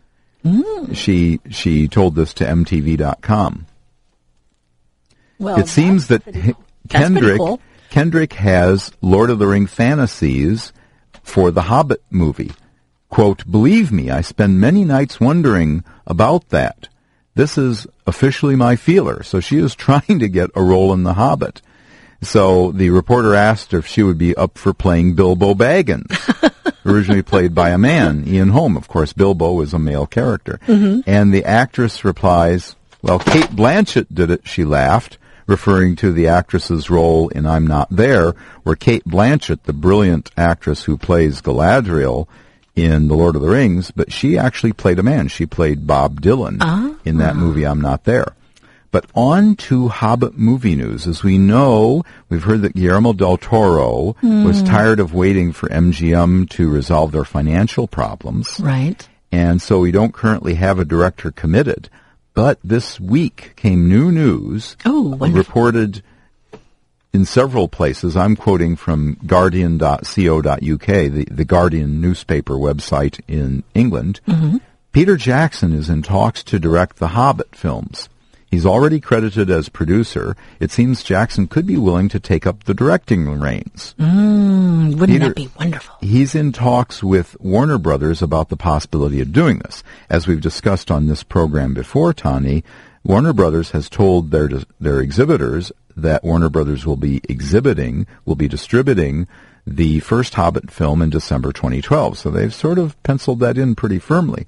[0.45, 0.97] Mm.
[0.97, 3.67] She she told this to MTV.com.
[5.39, 6.65] Well, it seems that that's pretty H- cool.
[6.89, 7.61] Pretty Kendrick cool.
[7.91, 10.73] Kendrick has Lord of the Ring fantasies
[11.23, 12.53] for the Hobbit movie.
[13.11, 16.89] Quote, believe me, I spend many nights wondering about that.
[17.35, 19.23] This is officially my feeler.
[19.23, 21.61] So she is trying to get a role in The Hobbit.
[22.21, 26.11] So the reporter asked if she would be up for playing Bilbo Baggins,
[26.85, 28.77] originally played by a man, Ian Holm.
[28.77, 30.59] Of course, Bilbo is a male character.
[30.67, 31.09] Mm-hmm.
[31.09, 36.91] And the actress replies, well, Cate Blanchett did it, she laughed, referring to the actress's
[36.91, 42.27] role in I'm Not There, where Cate Blanchett, the brilliant actress who plays Galadriel
[42.75, 45.29] in The Lord of the Rings, but she actually played a man.
[45.29, 46.97] She played Bob Dylan ah.
[47.05, 48.35] in that movie I'm Not There.
[48.91, 51.07] But on to Hobbit movie news.
[51.07, 54.67] As we know, we've heard that Guillermo del Toro was hmm.
[54.67, 58.59] tired of waiting for MGM to resolve their financial problems.
[58.59, 59.07] Right.
[59.31, 61.91] And so we don't currently have a director committed.
[62.33, 65.39] But this week came new news Oh, wonderful.
[65.39, 66.03] reported
[67.13, 68.17] in several places.
[68.17, 74.21] I'm quoting from guardian.co.uk, the, the Guardian newspaper website in England.
[74.27, 74.59] Mm-hmm.
[74.93, 78.09] Peter Jackson is in talks to direct the Hobbit films.
[78.51, 80.37] He's already credited as producer.
[80.59, 83.95] It seems Jackson could be willing to take up the directing reins.
[83.99, 85.97] Mm, wouldn't Peter- that be wonderful?
[86.01, 89.83] He's in talks with Warner Brothers about the possibility of doing this.
[90.09, 92.65] As we've discussed on this program before, Tani,
[93.05, 94.49] Warner Brothers has told their
[94.81, 99.27] their exhibitors that Warner Brothers will be exhibiting, will be distributing
[99.67, 102.17] the first Hobbit film in December 2012.
[102.17, 104.47] So they've sort of penciled that in pretty firmly.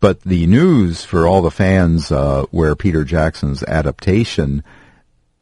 [0.00, 4.62] But the news for all the fans uh, where Peter Jackson's adaptation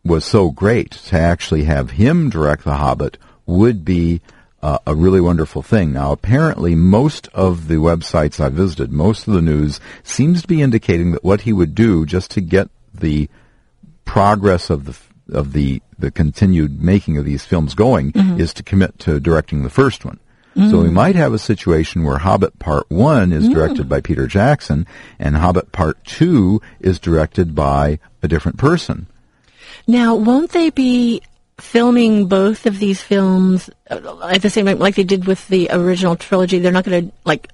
[0.05, 4.21] was so great to actually have him direct The Hobbit would be
[4.63, 5.93] uh, a really wonderful thing.
[5.93, 10.63] Now, apparently, most of the websites I visited, most of the news seems to be
[10.63, 13.29] indicating that what he would do just to get the
[14.05, 14.97] progress of the
[15.29, 19.71] of the the continued making of these films going is to commit to directing the
[19.71, 20.19] first one.
[20.57, 24.87] So we might have a situation where Hobbit Part 1 is directed by Peter Jackson
[25.19, 29.07] and Hobbit Part 2 is directed by a different person.
[29.87, 31.21] Now, won't they be
[31.59, 35.69] filming both of these films uh, at the same time, like they did with the
[35.71, 36.59] original trilogy?
[36.59, 37.51] They're not going to like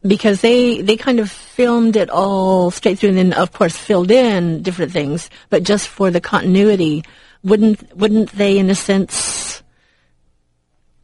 [0.00, 4.10] because they they kind of filmed it all straight through, and then of course filled
[4.10, 7.04] in different things, but just for the continuity.
[7.44, 9.14] Wouldn't wouldn't they, in a sense?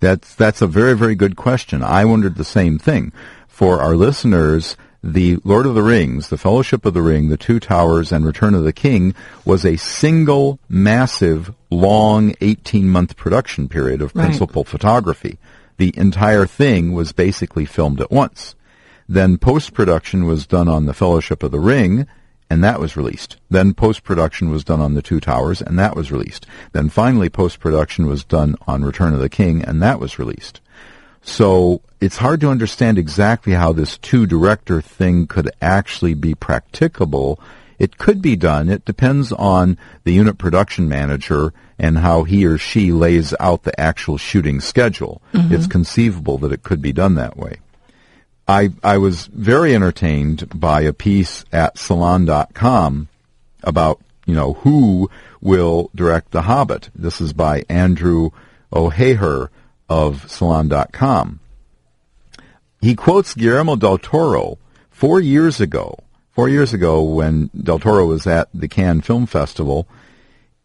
[0.01, 1.83] That's that's a very very good question.
[1.83, 3.13] I wondered the same thing.
[3.49, 7.59] For our listeners, the Lord of the Rings, the Fellowship of the Ring, the Two
[7.59, 14.15] Towers, and Return of the King was a single massive, long, eighteen-month production period of
[14.15, 14.27] Right.
[14.27, 15.39] principal photography.
[15.77, 18.55] The entire thing was basically filmed at once.
[19.09, 22.07] Then post-production was done on the Fellowship of the Ring,
[22.51, 23.37] and that was released.
[23.51, 26.47] Then post-production was done on the Two Towers, and that was released.
[26.73, 30.61] Then finally post-production was done on Return of the King, and that was released.
[31.23, 37.39] So it's hard to understand exactly how this two director thing could actually be practicable.
[37.79, 38.69] It could be done.
[38.69, 43.79] It depends on the unit production manager and how he or she lays out the
[43.79, 45.21] actual shooting schedule.
[45.33, 45.55] Mm-hmm.
[45.55, 47.59] It's conceivable that it could be done that way.
[48.49, 53.09] I, I was very entertained by a piece at salon.com
[53.63, 55.11] about, you know, who
[55.43, 56.89] will direct The Hobbit.
[56.95, 58.31] This is by Andrew
[58.73, 59.51] O'Hehir
[59.89, 61.41] of salon.com.
[62.81, 64.59] He quotes Guillermo del Toro
[64.91, 65.99] four years ago,
[66.31, 69.87] four years ago when del Toro was at the Cannes Film Festival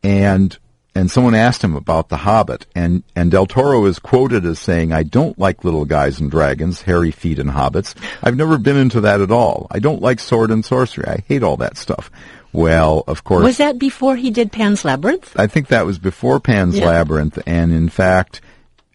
[0.01, 0.57] and
[0.95, 4.91] and someone asked him about The Hobbit, and, and Del Toro is quoted as saying,
[4.91, 7.95] I don't like little guys and dragons, hairy feet and hobbits.
[8.21, 9.67] I've never been into that at all.
[9.71, 11.07] I don't like sword and sorcery.
[11.07, 12.11] I hate all that stuff.
[12.51, 15.33] Well, of course, Was that before he did Pan's Labyrinth?
[15.39, 16.85] I think that was before Pan's Yeah.
[16.85, 18.41] Labyrinth, and in fact,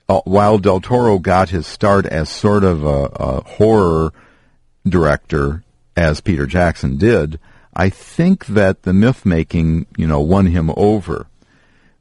[0.09, 4.13] uh, while Del Toro got his start as sort of a, a horror
[4.87, 5.65] director,
[5.97, 7.41] as Peter Jackson did,
[7.75, 11.27] I think that the myth making, you know, won him over.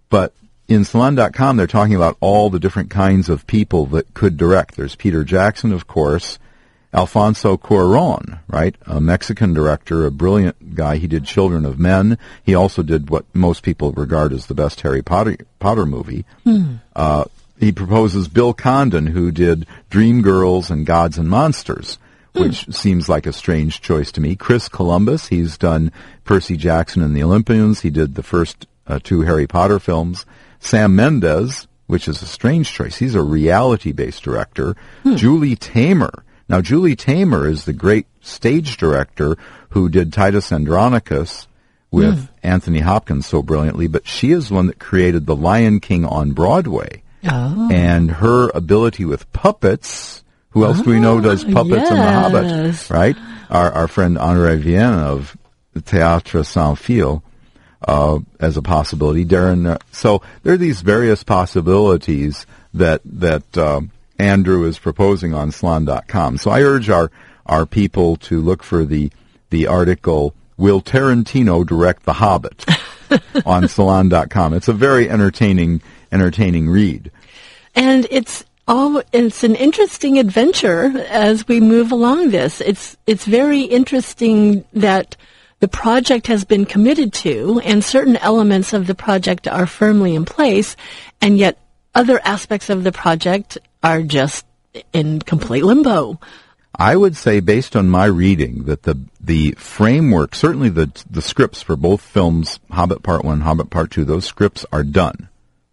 [0.10, 0.34] But
[0.68, 4.76] in Salon.com, they're talking about all the different kinds of people that could direct.
[4.76, 6.40] There's Peter Jackson, of course,
[6.94, 8.76] Alfonso Cuarón, right?
[8.86, 10.98] A Mexican director, a brilliant guy.
[10.98, 12.18] He did Children of Men.
[12.44, 16.26] He also did what most people regard as the best Harry Potter, Potter movie.
[16.96, 17.26] Uh,
[17.60, 21.98] he proposes Bill Condon, who did Dreamgirls and Gods and Monsters,
[22.34, 24.36] which seems like a strange choice to me.
[24.36, 25.92] Chris Columbus, he's done
[26.24, 27.82] Percy Jackson and the Olympians.
[27.82, 30.26] He did the first uh, two Harry Potter films.
[30.60, 32.98] Sam Mendes, which is a strange choice.
[32.98, 34.76] He's a reality-based director.
[35.04, 35.16] Hmm.
[35.16, 36.24] Julie Taymor.
[36.50, 39.38] Now, Julie Taymor is the great stage director
[39.70, 41.48] who did Titus Andronicus
[41.92, 42.26] with hmm.
[42.44, 47.04] Anthony Hopkins so brilliantly, but she is one that created The Lion King on Broadway.
[47.28, 47.70] Oh.
[47.72, 52.12] And her ability with puppets, who else do we know ah, does puppets in The
[52.12, 53.18] Hobbit, right?
[53.50, 55.38] Our, our friend Andre Vienne of
[55.76, 57.24] Théâtre Sans Fil,
[57.82, 59.26] uh, as a possibility.
[59.26, 63.82] Darren, uh, so there are these various possibilities that, that, uh,
[64.20, 66.38] Andrew is proposing on Salon.com.
[66.38, 67.12] So I urge our,
[67.46, 69.12] our people to look for the,
[69.52, 72.66] the article, Will Tarantino Direct The Hobbit?
[73.46, 74.54] on Salon.com.
[74.54, 77.12] It's a very entertaining, entertaining read.
[77.76, 82.60] And it's all it's an interesting adventure as we move along this.
[82.62, 85.16] It's it's very interesting that
[85.60, 90.26] the project has been committed to and certain elements of the project are firmly in
[90.26, 90.76] place
[91.22, 91.58] and yet
[91.96, 94.46] other aspects of the project are just
[94.94, 96.20] in complete limbo.
[96.80, 101.64] I would say, based on my reading, that the the framework, certainly the the scripts
[101.64, 105.28] for both films, Hobbit Part One, Hobbit Part Two, those scripts are done,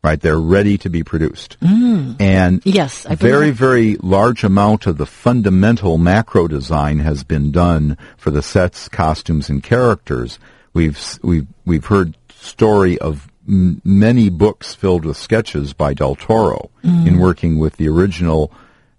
[0.04, 0.20] right?
[0.20, 2.14] They're ready to be produced, mm.
[2.20, 7.50] and Yes, I very believe- very large amount of the fundamental macro design has been
[7.50, 10.38] done for the sets, costumes, and characters.
[10.74, 16.70] We've we've we've heard story of m- many books filled with sketches by Del Toro
[16.82, 17.18] in mm.
[17.18, 18.52] working with the original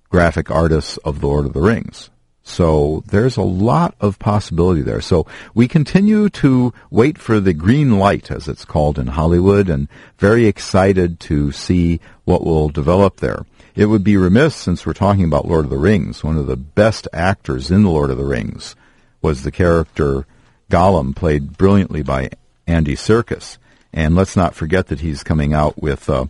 [0.10, 2.10] graphic artists of The Lord of the Rings.
[2.48, 5.02] So there's a lot of possibility there.
[5.02, 9.88] So we continue to wait for the green light, as it's called in Hollywood, and
[10.20, 13.46] very excited to see what will develop there.
[13.76, 16.56] It would be remiss, since we're talking about Lord of the Rings, one of the
[16.56, 18.76] best actors in The Lord of the Rings
[19.24, 20.28] was the character
[20.70, 22.30] Gollum, played brilliantly by
[22.68, 23.58] Andy Serkis.
[23.92, 26.28] And let's not forget that he's coming out with uh,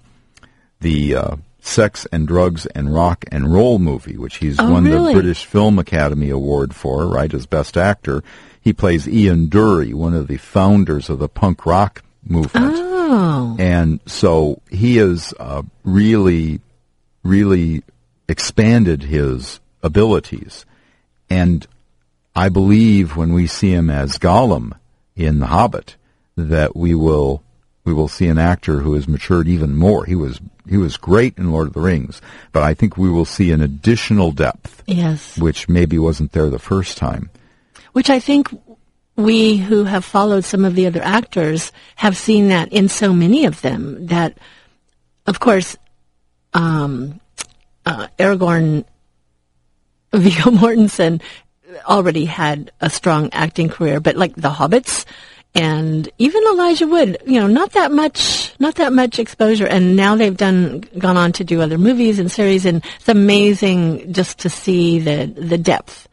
[0.79, 1.35] the uh,
[1.66, 5.13] Sex and Drugs and Rock and Roll movie, which he's Oh, won really?
[5.13, 8.24] the British Film Academy Award for, right, as Best Actor.
[8.61, 12.74] He plays Ian Dury, one of the founders of the punk rock movement.
[12.78, 13.55] Oh.
[13.59, 16.61] And so he has uh, really,
[17.24, 17.84] really
[18.28, 20.66] expanded his abilities.
[21.30, 21.66] And
[22.36, 24.74] I believe when we see him as Gollum
[25.16, 25.95] in The Hobbit,
[26.36, 27.41] that we will
[27.86, 30.05] we will see an actor who has matured even more.
[30.05, 32.21] He was he was great in Lord of the Rings,
[32.51, 35.38] but I think we will see an additional depth, Yes.
[35.38, 37.29] which maybe wasn't there the first time.
[37.93, 38.49] Which I think
[39.15, 43.45] we who have followed some of the other actors have seen that in so many
[43.45, 44.38] of them that,
[45.27, 45.77] of course,
[46.53, 47.19] um,
[47.86, 48.83] uh, Aragorn,
[50.13, 51.21] Viggo Mortensen
[51.88, 55.05] already had a strong acting career, but like the Hobbits
[55.55, 59.65] and even Elijah Wood, you know, not that much, not that much exposure.
[59.65, 64.11] And now they've done, gone on to do other movies and series and it's amazing
[64.11, 66.09] just to see the, the depth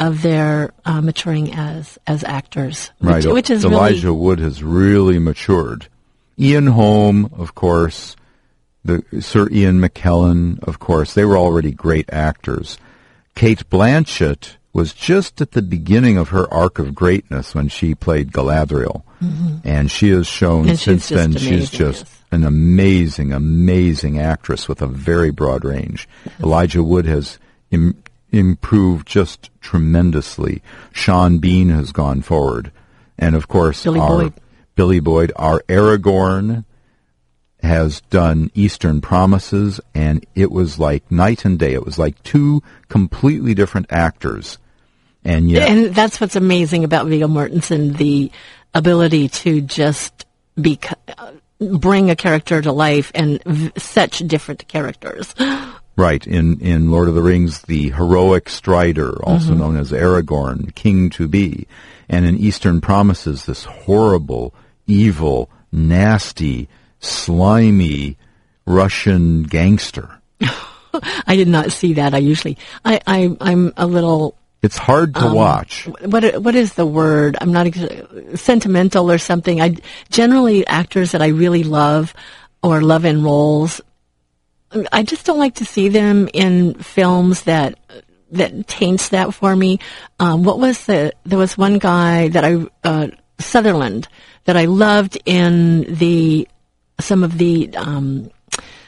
[0.00, 2.90] of their uh, maturing as, as actors.
[3.00, 3.24] Right.
[3.24, 5.86] Which, which is Elijah really, Wood has really matured.
[6.36, 8.16] Ian Holm, of course,
[8.84, 12.78] the Sir Ian McKellen, of course, they were already great actors.
[13.36, 18.32] Cate Blanchett was just at the beginning of her arc of greatness when she played
[18.32, 19.02] Galadriel.
[19.64, 20.70] And she has shown Mm-hmm.
[20.70, 22.22] And since then she's just yes.
[22.30, 26.08] an amazing, amazing actress with a very broad range.
[26.40, 27.38] Elijah Wood has
[27.70, 30.62] Im- improved just tremendously.
[30.92, 32.72] Sean Bean has gone forward.
[33.18, 34.32] And of course, Billy our Boyd.
[34.74, 36.64] Billy Boyd, our Aragorn
[37.62, 41.74] has done Eastern Promises, and it was like night and day.
[41.74, 44.58] It was like two completely different actors.
[45.24, 48.30] And yet, and that's what's amazing about Viggo Mortensen, the
[48.72, 50.26] ability to just
[50.60, 50.78] be,
[51.60, 55.34] bring a character to life and v- such different characters.
[55.96, 56.26] Right.
[56.26, 59.58] In, in Lord of the Rings, the heroic Strider, also mm-hmm.
[59.58, 61.66] known as Aragorn, king to be.
[62.08, 64.54] And in Eastern Promises, this horrible,
[64.86, 66.70] evil, nasty,
[67.00, 68.16] slimy
[68.66, 70.20] Russian gangster.
[71.26, 72.14] I did not see that.
[72.14, 75.86] I usually, I, I, I'm a little, It's hard to watch.
[76.04, 77.36] what, what is the word?
[77.40, 77.68] I'm not
[78.34, 79.60] sentimental or something.
[79.60, 79.76] I
[80.10, 82.14] generally actors that I really love
[82.62, 83.80] or love in roles.
[84.92, 87.78] I just don't like to see them in films that
[88.32, 89.80] that taints that for me.
[90.20, 91.12] Um, what was the?
[91.24, 93.08] There was one guy that I uh,
[93.40, 94.06] Sutherland
[94.44, 96.46] that I loved in the
[97.00, 98.30] some of the um,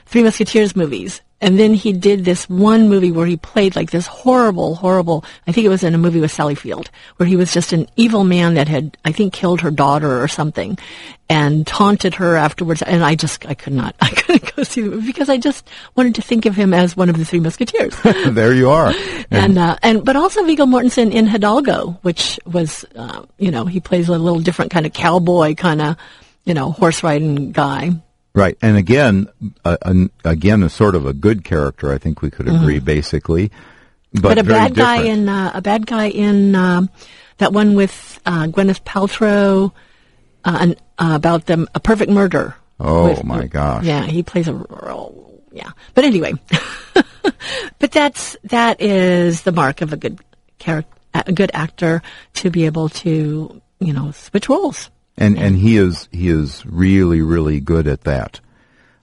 [0.06, 1.22] Three Musketeers movies.
[1.42, 5.50] And then he did this one movie where he played like this horrible, horrible, I
[5.50, 8.22] think it was in a movie with Sally Field, where he was just an evil
[8.22, 10.78] man that had, I think, killed her daughter or something
[11.28, 12.82] and taunted her afterwards.
[12.82, 15.68] And I just, I could not, I couldn't go see the movie because I just
[15.96, 17.96] wanted to think of him as one of the Three Musketeers.
[18.26, 18.92] there you are.
[19.32, 23.80] and, uh, and, but also Viggo Mortensen in Hidalgo, which was, uh, you know, he
[23.80, 25.96] plays a little different kind of cowboy kind of,
[26.44, 27.90] you know, horse riding guy.
[28.34, 29.28] Right, and again,
[29.64, 31.92] uh, an, again, a sort of a good character.
[31.92, 33.48] I think we could agree, basically,
[34.14, 34.22] but, Mm-hmm.
[34.22, 36.88] but a bad guy in uh, a bad guy in um
[37.38, 39.72] that one with uh, Gwyneth Paltrow
[40.44, 42.54] uh, an, uh, about them a perfect murder.
[42.80, 43.84] Oh, with- my gosh.
[43.84, 45.42] Yeah, he plays a role.
[45.52, 46.32] Yeah, but anyway,
[47.78, 50.18] but that's that is the mark of a good
[50.58, 52.00] character, a good actor
[52.34, 54.90] to be able to you know switch roles.
[55.22, 58.40] And and he is he is really really good at that.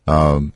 [0.07, 0.53] Um,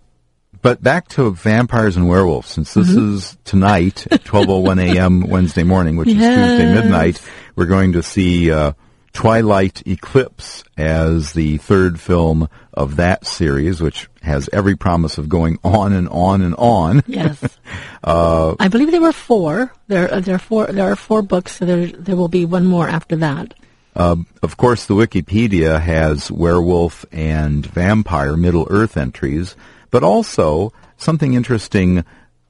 [0.62, 3.16] but back to vampires and werewolves, since this Mm-hmm.
[3.16, 5.22] is tonight at 12:01 a.m.
[5.28, 7.22] Wednesday morning, which is Tuesday midnight,
[7.56, 8.72] we're going to see uh,
[9.12, 15.60] Twilight Eclipse as the third film of that series, which has every promise of going
[15.64, 17.04] on and on and on.
[17.08, 17.44] Yes,
[18.04, 19.72] Uh, I believe there were four.
[19.88, 20.68] There there are four.
[20.68, 21.58] There are four books.
[21.58, 23.54] So there there will be one more after that.
[23.96, 29.56] Um, of course, the Wikipedia has werewolf and vampire Middle Earth entries,
[29.92, 32.04] but also something interesting,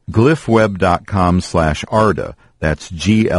[0.09, 2.35] glyphweb.com slash ARDA.
[2.59, 3.37] That's G-L-Y-P-H-W-E-B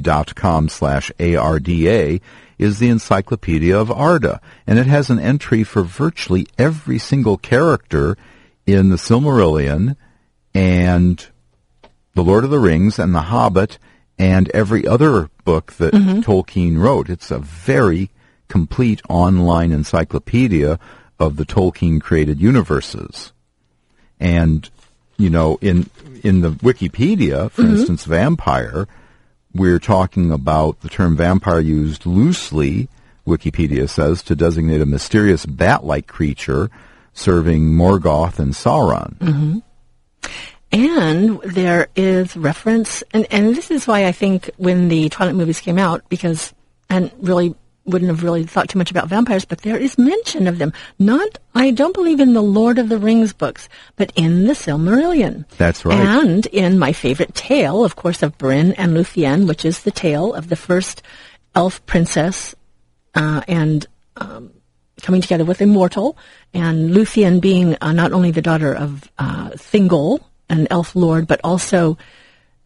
[0.00, 2.20] dot com slash A-R-D-A
[2.56, 4.40] is the Encyclopedia of Arda.
[4.66, 8.16] And it has an entry for virtually every single character
[8.64, 9.96] in the Silmarillion
[10.54, 11.26] and
[12.14, 13.78] the Lord of the Rings and The Hobbit
[14.18, 16.20] and every other book that mm-hmm.
[16.20, 17.10] Tolkien wrote.
[17.10, 18.10] It's a very
[18.48, 20.78] complete online encyclopedia
[21.18, 23.32] of the Tolkien created universes.
[24.18, 24.68] And,
[25.16, 25.90] you know, in,
[26.22, 27.76] in the Wikipedia, for mm-hmm.
[27.76, 28.86] instance, vampire,
[29.54, 32.88] we're talking about the term vampire used loosely,
[33.26, 36.70] Wikipedia says, to designate a mysterious bat-like creature
[37.12, 39.16] serving Morgoth and Sauron.
[39.18, 39.58] Mm-hmm.
[40.72, 45.60] And there is reference, and, and this is why I think when the Twilight movies
[45.60, 46.52] came out, because
[46.90, 47.54] and really
[47.84, 50.72] wouldn't have really thought too much about vampires, but there is mention of them.
[50.98, 55.46] Not, I don't believe in the Lord of the Rings books, but in the Silmarillion.
[55.56, 55.98] That's right.
[55.98, 60.34] And in my favorite tale, of course, of Beren and Luthien, which is the tale
[60.34, 61.02] of the first
[61.54, 62.54] elf princess
[63.14, 63.86] uh, and
[64.16, 64.52] um,
[65.02, 66.16] coming together with a mortal,
[66.52, 71.40] and Luthien being uh, not only the daughter of uh, Thingol, an elf lord, but
[71.42, 71.98] also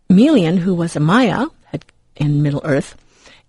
[0.09, 1.47] Melian, who was a Maya
[2.17, 2.97] in Middle Earth.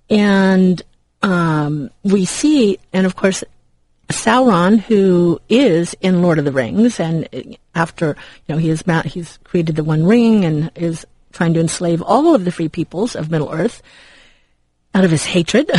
[0.10, 0.82] And
[1.22, 3.44] um, we see, and of course,
[4.10, 7.28] Sauron, who is in Lord of the Rings, and
[7.76, 8.18] after
[8.48, 12.36] you know he is he's created the One Ring and is trying to enslave all
[12.36, 13.82] of the free peoples of Middle Earth
[14.94, 15.72] out of his hatred.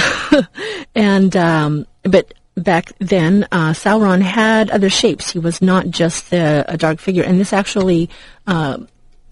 [0.94, 5.30] and um, but back then, uh, Sauron had other shapes.
[5.30, 8.11] He was not just the, a dark figure, and this actually.
[8.46, 8.78] Uh,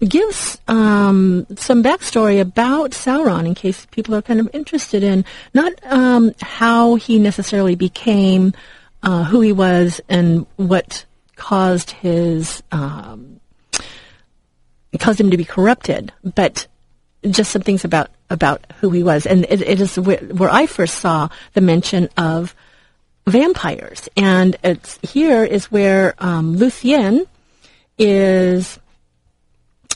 [0.07, 5.73] gives um, some backstory about Sauron in case people are kind of interested in not
[5.85, 8.53] um, how he necessarily became
[9.03, 11.05] uh, who he was and what
[11.35, 13.39] caused his um,
[14.99, 16.67] caused him to be corrupted, but
[17.29, 20.65] just some things about about who he was, and it, it is where, where I
[20.65, 22.55] first saw the mention of
[23.27, 27.27] vampires, and it's here is where um, Luthien
[27.97, 28.79] is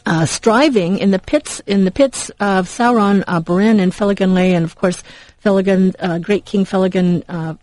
[0.05, 4.63] uh, striving in the pits in the pits of Sauron, uh, Beren, and lay, and
[4.63, 5.03] of course
[5.43, 7.55] Felagund, uh, great King Felagund, uh,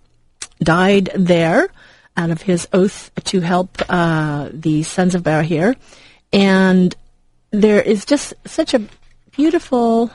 [0.62, 1.68] died there
[2.16, 5.76] out of his oath to help uh, the sons of Barahir,
[6.32, 6.94] and
[7.50, 8.82] there is just such a
[9.32, 10.10] beautiful.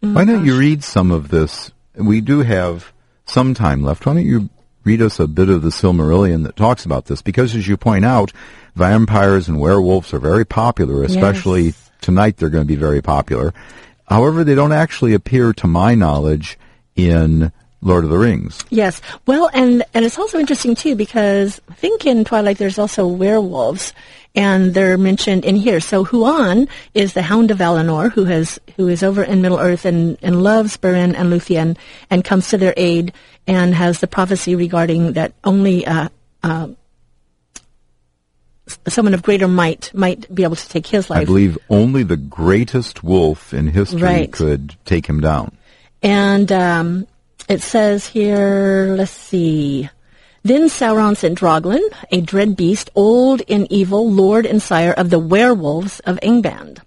[0.00, 1.70] Why don't you read some of this?
[1.94, 2.92] We do have
[3.26, 4.06] some time left.
[4.06, 4.48] Why don't you
[4.84, 7.22] read us a bit of the Silmarillion that talks about this?
[7.22, 8.32] Because as you point out,
[8.74, 11.90] vampires and werewolves are very popular, especially Yes.
[12.00, 13.52] tonight they're going to be very popular.
[14.08, 16.58] However, they don't actually appear, to my knowledge,
[16.96, 17.52] in
[17.82, 18.62] Lord of the Rings.
[18.70, 19.00] Yes.
[19.26, 23.94] Well, and and it's also interesting too because I think in Twilight there's also werewolves,
[24.34, 25.80] and they're mentioned in here.
[25.80, 29.84] So Huan is the Hound of Valinor, who has who is over in Middle Earth
[29.86, 31.78] and and loves Beren and Luthien,
[32.10, 33.14] and comes to their aid
[33.46, 35.86] and has the prophecy regarding that only.
[35.86, 36.08] Uh,
[36.42, 36.68] uh,
[38.86, 41.22] Someone of greater might might be able to take his life.
[41.22, 44.30] I believe only the greatest wolf in history Right.
[44.32, 45.56] could take him down.
[46.04, 47.08] And um,
[47.48, 49.90] it says here, let's see.
[50.44, 51.82] Then Sauron sent Draugluin,
[52.12, 56.78] a dread beast, old and evil, lord and sire of the werewolves of Angband.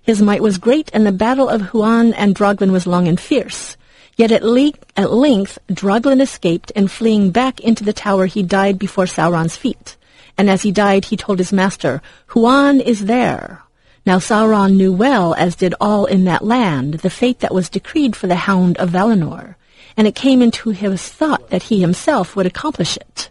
[0.00, 3.76] His might was great, and the battle of Huan and Draugluin was long and fierce.
[4.16, 8.78] Yet at, le- at length Draugluin escaped, and fleeing back into the tower, he died
[8.78, 9.96] before Sauron's feet.
[10.36, 13.62] And as he died, he told his master, Huan is there.
[14.04, 18.16] Now Sauron knew well, as did all in that land, the fate that was decreed
[18.16, 19.54] for the Hound of Valinor,
[19.96, 23.30] and it came into his thought that he himself would accomplish it.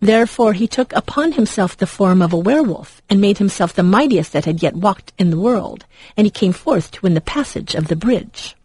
[0.00, 4.32] Therefore he took upon himself the form of a werewolf, and made himself the mightiest
[4.32, 5.84] that had yet walked in the world,
[6.16, 8.55] and he came forth to win the passage of the bridge.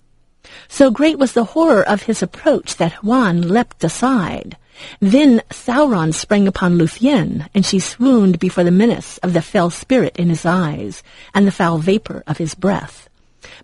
[0.67, 4.57] So great was the horror of his approach that Huan leapt aside.
[4.99, 10.15] Then Sauron sprang upon Luthien, and she swooned before the menace of the fell spirit
[10.17, 13.09] in his eyes, and the foul vapor of his breath.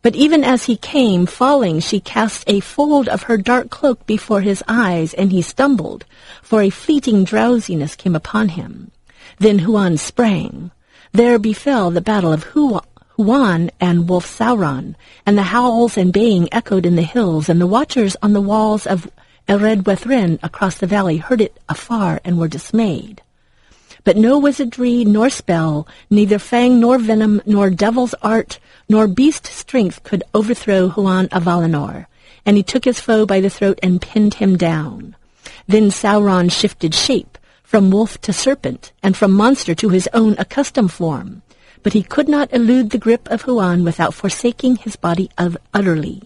[0.02, 4.42] But even as he came, falling, she cast a fold of her dark cloak before
[4.42, 6.06] his eyes, and he stumbled,
[6.42, 8.92] for a fleeting drowsiness came upon him.
[9.40, 10.72] Then Huan sprang.
[11.12, 12.82] There befell the battle of Hu-
[13.18, 14.94] Huan and Wolf Sauron,
[15.26, 18.86] and the howls and baying echoed in the hills, and the watchers on the walls
[18.86, 19.10] of
[19.48, 23.24] Ered Wethrin across the valley heard it afar and were dismayed.
[24.04, 30.04] But no wizardry nor spell, neither fang nor venom, nor devil's art, nor beast strength
[30.04, 32.06] could overthrow Huan of Valinor,
[32.46, 35.16] and he took his foe by the throat and pinned him down.
[35.68, 40.92] Then Sauron shifted shape, from wolf to serpent, and from monster to his own accustomed
[40.92, 41.42] form.
[41.84, 46.24] But he could not elude the grip of Huan without forsaking his body of utterly.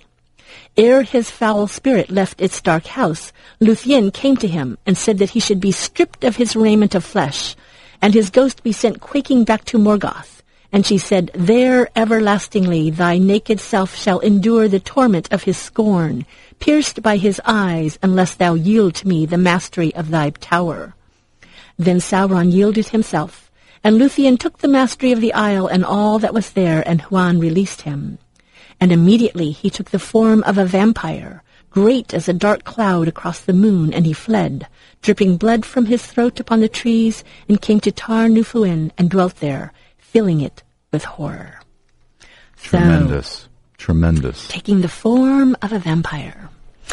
[0.78, 5.32] Ere his foul spirit left its dark house, Luthien came to him and said that
[5.32, 7.56] he should be stripped of his raiment of flesh,
[8.02, 10.42] and his ghost be sent quaking back to Morgoth.
[10.72, 16.26] And she said, There everlastingly thy naked self shall endure the torment of his scorn,
[16.60, 20.96] pierced by his eyes, unless thou yield to me the mastery of thy tower.
[21.78, 23.51] Then Sauron yielded himself,
[23.84, 27.40] and Luthien took the mastery of the isle and all that was there, and Huan
[27.40, 28.20] released him.
[28.80, 33.40] And immediately he took the form of a vampire, great as a dark cloud across
[33.42, 34.68] the moon, and he fled,
[35.02, 39.72] dripping blood from his throat upon the trees, and came to Taur-nu-Fuin and dwelt there,
[39.98, 41.60] filling it with horror.
[42.58, 43.48] So, Tremendous.
[43.78, 44.48] Tremendous.
[44.48, 46.50] taking the form of a vampire.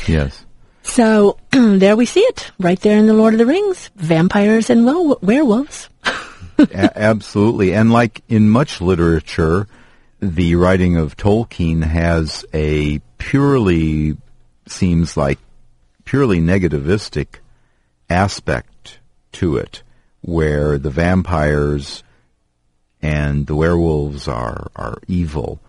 [0.07, 0.47] Yes.
[0.83, 4.87] So there we see it, right there in the Lord of the Rings, vampires and
[4.87, 5.91] well, werewolves.
[6.59, 7.75] A- absolutely.
[7.75, 9.67] And like in much literature,
[10.21, 14.17] the writing of Tolkien has a purely,
[14.67, 15.39] seems like,
[16.05, 17.39] purely negativistic
[18.11, 18.99] aspect
[19.33, 19.83] to it,
[20.23, 22.03] where the vampires
[23.01, 25.61] and the werewolves are, are evil.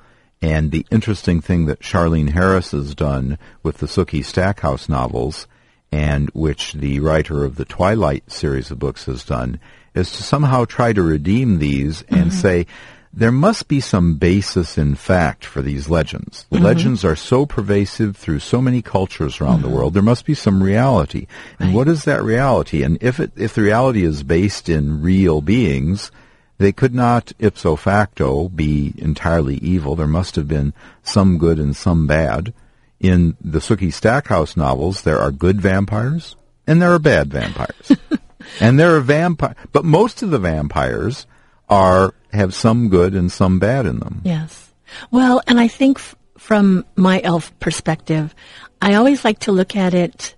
[0.42, 5.46] And the interesting thing that Charlaine Harris has done with the Sookie Stackhouse novels,
[5.92, 9.60] and which the writer of the Twilight series of books has done,
[9.94, 12.40] is to somehow try to redeem these and mm-hmm.
[12.40, 12.68] say,
[13.12, 16.46] there must be some basis in fact for these legends.
[16.50, 16.66] The mm-hmm.
[16.66, 19.78] legends are so pervasive through so many cultures around the mm-hmm.
[19.78, 19.94] world.
[19.94, 21.28] There must be some reality.
[21.60, 22.84] And what is that reality?
[22.84, 26.12] And if it, if the reality is based in real beings,
[26.60, 29.96] they could not ipso facto be entirely evil.
[29.96, 32.54] There must have been some good and some bad.
[33.00, 36.36] In the Sookie Stackhouse novels, there are good vampires
[36.68, 37.92] and there are bad vampires.
[38.60, 41.28] and there are vampires, but most of the vampires
[41.70, 44.22] are have some good and some bad in them.
[44.24, 44.72] Yes.
[45.12, 48.34] Well, and I think f- from my elf perspective,
[48.82, 50.36] I always like to look at it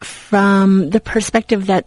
[0.00, 1.86] from the perspective that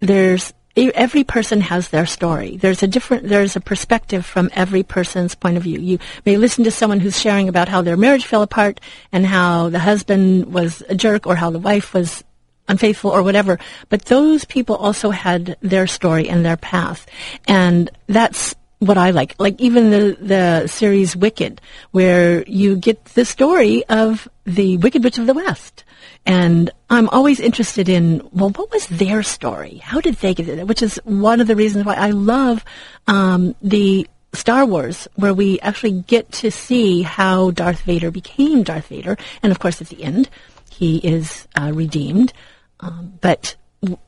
[0.00, 2.58] there's every person has their story.
[2.58, 5.80] There's a different, there's a perspective from every person's point of view.
[5.80, 9.70] You may listen to someone who's sharing about how their marriage fell apart and how
[9.70, 12.22] the husband was a jerk or how the wife was
[12.68, 13.58] unfaithful or whatever.
[13.88, 17.06] But those people also had their story and their path.
[17.46, 19.34] And that's what I like.
[19.38, 21.60] Like even the, the series Wicked,
[21.92, 25.84] where you get the story of the Wicked Witch of the West.
[26.24, 29.78] And I'm always interested in, well, what was their story?
[29.78, 30.66] How did they get it?
[30.66, 32.64] Which is one of the reasons why I love
[33.06, 38.88] um, the Star Wars, where we actually get to see how Darth Vader became Darth
[38.88, 39.16] Vader.
[39.42, 40.28] And of course, at the end,
[40.68, 42.32] he is uh, redeemed.
[42.80, 43.98] Um, but w-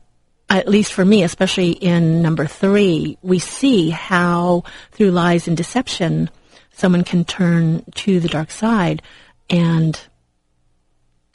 [0.49, 6.29] at least for me, especially in number three, we see how through lies and deception,
[6.71, 9.01] someone can turn to the dark side,
[9.49, 9.99] and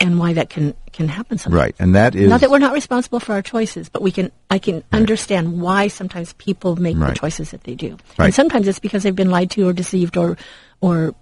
[0.00, 1.60] and why that can can happen sometimes.
[1.60, 1.74] Right.
[1.78, 4.58] And that is Not that we're not responsible for our choices, but we can I
[4.58, 7.10] can understand why sometimes people make Right.
[7.14, 7.96] the choices that they do.
[8.18, 8.26] Right.
[8.26, 10.36] And sometimes it's because they've been lied to or deceived or
[10.80, 11.14] or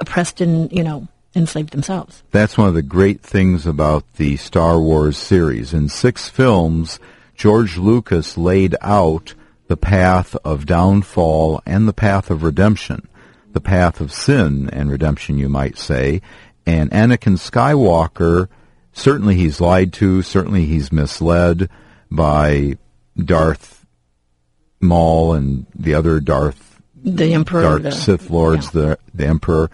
[0.00, 2.22] oppressed and, you know, enslaved themselves.
[2.30, 5.74] That's one of the great things about the Star Wars series.
[5.74, 6.98] In six films,
[7.34, 9.34] George Lucas laid out
[9.66, 13.08] the path of downfall and the path of redemption.
[13.52, 16.22] The path of sin and redemption, you might say.
[16.66, 18.48] And Anakin Skywalker,
[18.92, 21.68] certainly he's lied to, certainly he's misled
[22.10, 22.78] by
[23.16, 23.84] Darth
[24.80, 28.70] Maul and the other Darth The emperor the, Sith lords, yeah.
[28.80, 29.70] the the Emperor.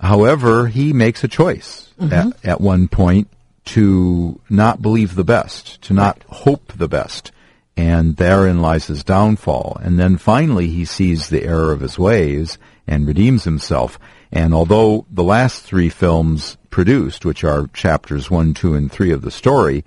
[0.00, 2.12] However, he makes a choice Mm-hmm.
[2.12, 3.28] at, at one point
[3.64, 7.32] to not believe the best, to not hope the best,
[7.76, 9.76] and therein lies his downfall.
[9.82, 13.98] And then finally, he sees the error of his ways and redeems himself.
[14.30, 19.22] And although the last three films produced, which are chapters one, two, and three of
[19.22, 19.84] the story,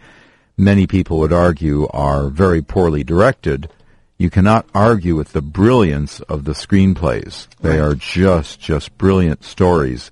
[0.58, 3.70] many people would argue are very poorly directed,
[4.22, 7.48] you cannot argue with the brilliance of the screenplays.
[7.62, 10.12] They are just, just brilliant stories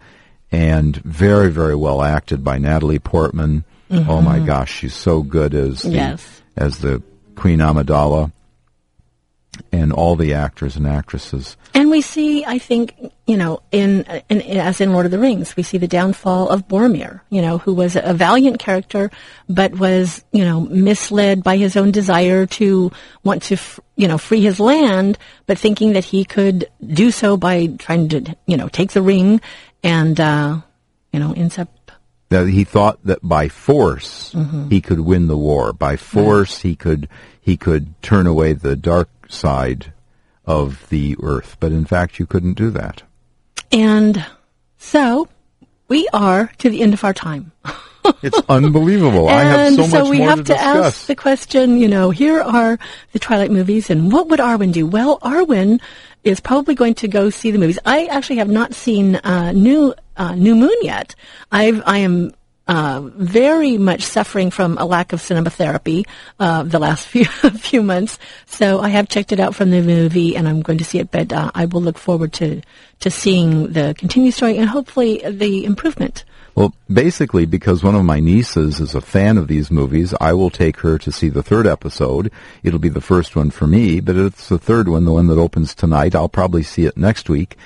[0.51, 3.65] and very, very well acted by Natalie Portman.
[3.91, 4.45] Oh my mm-hmm.
[4.45, 6.41] gosh, she's so good as the, Yes.
[6.55, 7.03] as the
[7.35, 8.31] Queen Amidala
[9.71, 11.57] and all the actors and actresses.
[11.73, 12.95] And we see, I think,
[13.27, 16.67] you know, in, in as in Lord of the Rings, we see the downfall of
[16.67, 19.11] Boromir, you know, who was a valiant character,
[19.47, 22.91] but was, you know, misled by his own desire to
[23.23, 27.37] want to, f- you know, free his land, but thinking that he could do so
[27.37, 29.41] by trying to, you know, take the ring
[29.83, 30.59] and, uh,
[31.11, 31.69] you know, ends up
[32.29, 34.35] that he thought that by force
[34.69, 35.73] he could win the war.
[35.73, 37.09] By force he could
[37.41, 39.93] he could turn away the dark side
[40.45, 41.55] of the earth.
[41.59, 43.03] But in fact, you couldn't do that.
[43.71, 44.25] And
[44.77, 45.29] so
[45.87, 47.51] we are to the end of our time.
[48.23, 49.29] It's unbelievable.
[49.29, 50.85] I have and so much we more have to to, discuss.
[50.85, 52.79] ask the question, you know, here are
[53.11, 54.87] the Twilight movies and what would Arwen do?
[54.87, 55.79] Well, Arwen
[56.23, 57.77] is probably going to go see the movies.
[57.85, 61.13] I actually have not seen uh, New uh, New Moon yet.
[61.51, 62.33] I've I am
[62.69, 66.05] uh, very much suffering from a lack of cinema therapy
[66.39, 68.19] uh, the last few few months.
[68.45, 71.09] So I have checked it out from the movie, and I'm going to see it.
[71.09, 72.61] But uh, I will look forward to
[72.99, 78.19] to seeing the continued story and hopefully the improvement Well, basically, because one of my
[78.19, 81.65] nieces is a fan of these movies, I will take her to see the third
[81.65, 82.29] episode.
[82.61, 85.37] It'll be the first one for me, but it's the third one, the one that
[85.37, 86.13] opens tonight.
[86.13, 87.57] I'll probably see it next week.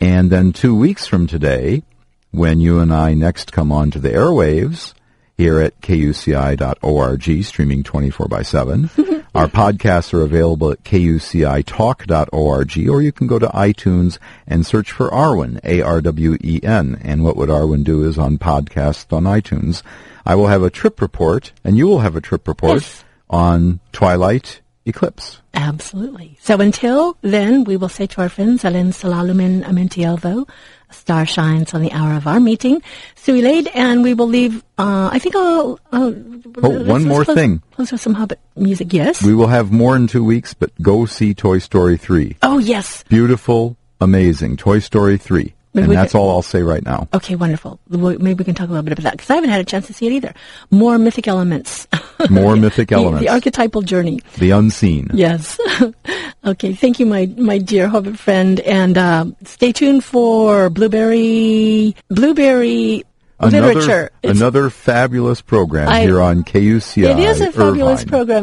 [0.00, 1.82] And then two weeks from today,
[2.30, 4.94] when you and I next come on to the airwaves
[5.36, 8.90] here at kuci.org, streaming 24 by 7.
[9.34, 15.10] Our podcasts are available at kucitalk.org, or you can go to iTunes and search for
[15.10, 17.00] Arwen, A-R-W-E-N.
[17.02, 19.82] And what would Arwen do is on podcasts on iTunes.
[20.26, 23.04] I will have a trip report, and you will have a trip report Yes.
[23.30, 25.40] on Twilight Eclipse.
[25.54, 26.36] Absolutely.
[26.40, 30.48] So until then, we will say to our friends, Alen Salalumin Amentielvo,
[30.90, 32.80] a star shines on the hour of our meeting.
[33.16, 36.12] Suilad, and we will leave, uh, I think I'll, uh,
[36.62, 37.62] Oh, one more close, thing.
[37.72, 39.22] Close with some Hobbit music, yes?
[39.22, 42.36] We will have more in two weeks, but go see Toy Story 3.
[42.42, 43.04] oh, yes.
[43.08, 44.56] Beautiful, amazing.
[44.56, 45.52] Toy Story 3.
[45.82, 47.08] Maybe and that's could- all I'll say right now.
[47.14, 47.78] Okay, wonderful.
[47.88, 49.86] Maybe we can talk a little bit about that because I haven't had a chance
[49.88, 50.34] to see it either.
[50.70, 51.86] More mythic elements.
[52.30, 53.20] More mythic The- elements.
[53.26, 54.20] The, archetypal journey.
[54.38, 55.10] the unseen.
[55.14, 55.58] Yes.
[56.44, 56.74] okay.
[56.74, 63.04] Thank you, my my dear Hobbit friend, and uh, stay tuned for blueberry blueberry
[63.40, 64.10] Another, literature.
[64.24, 67.04] It's- another fabulous program I- here on KUCI.
[67.12, 68.08] it is a fabulous Irvine.
[68.08, 68.36] program.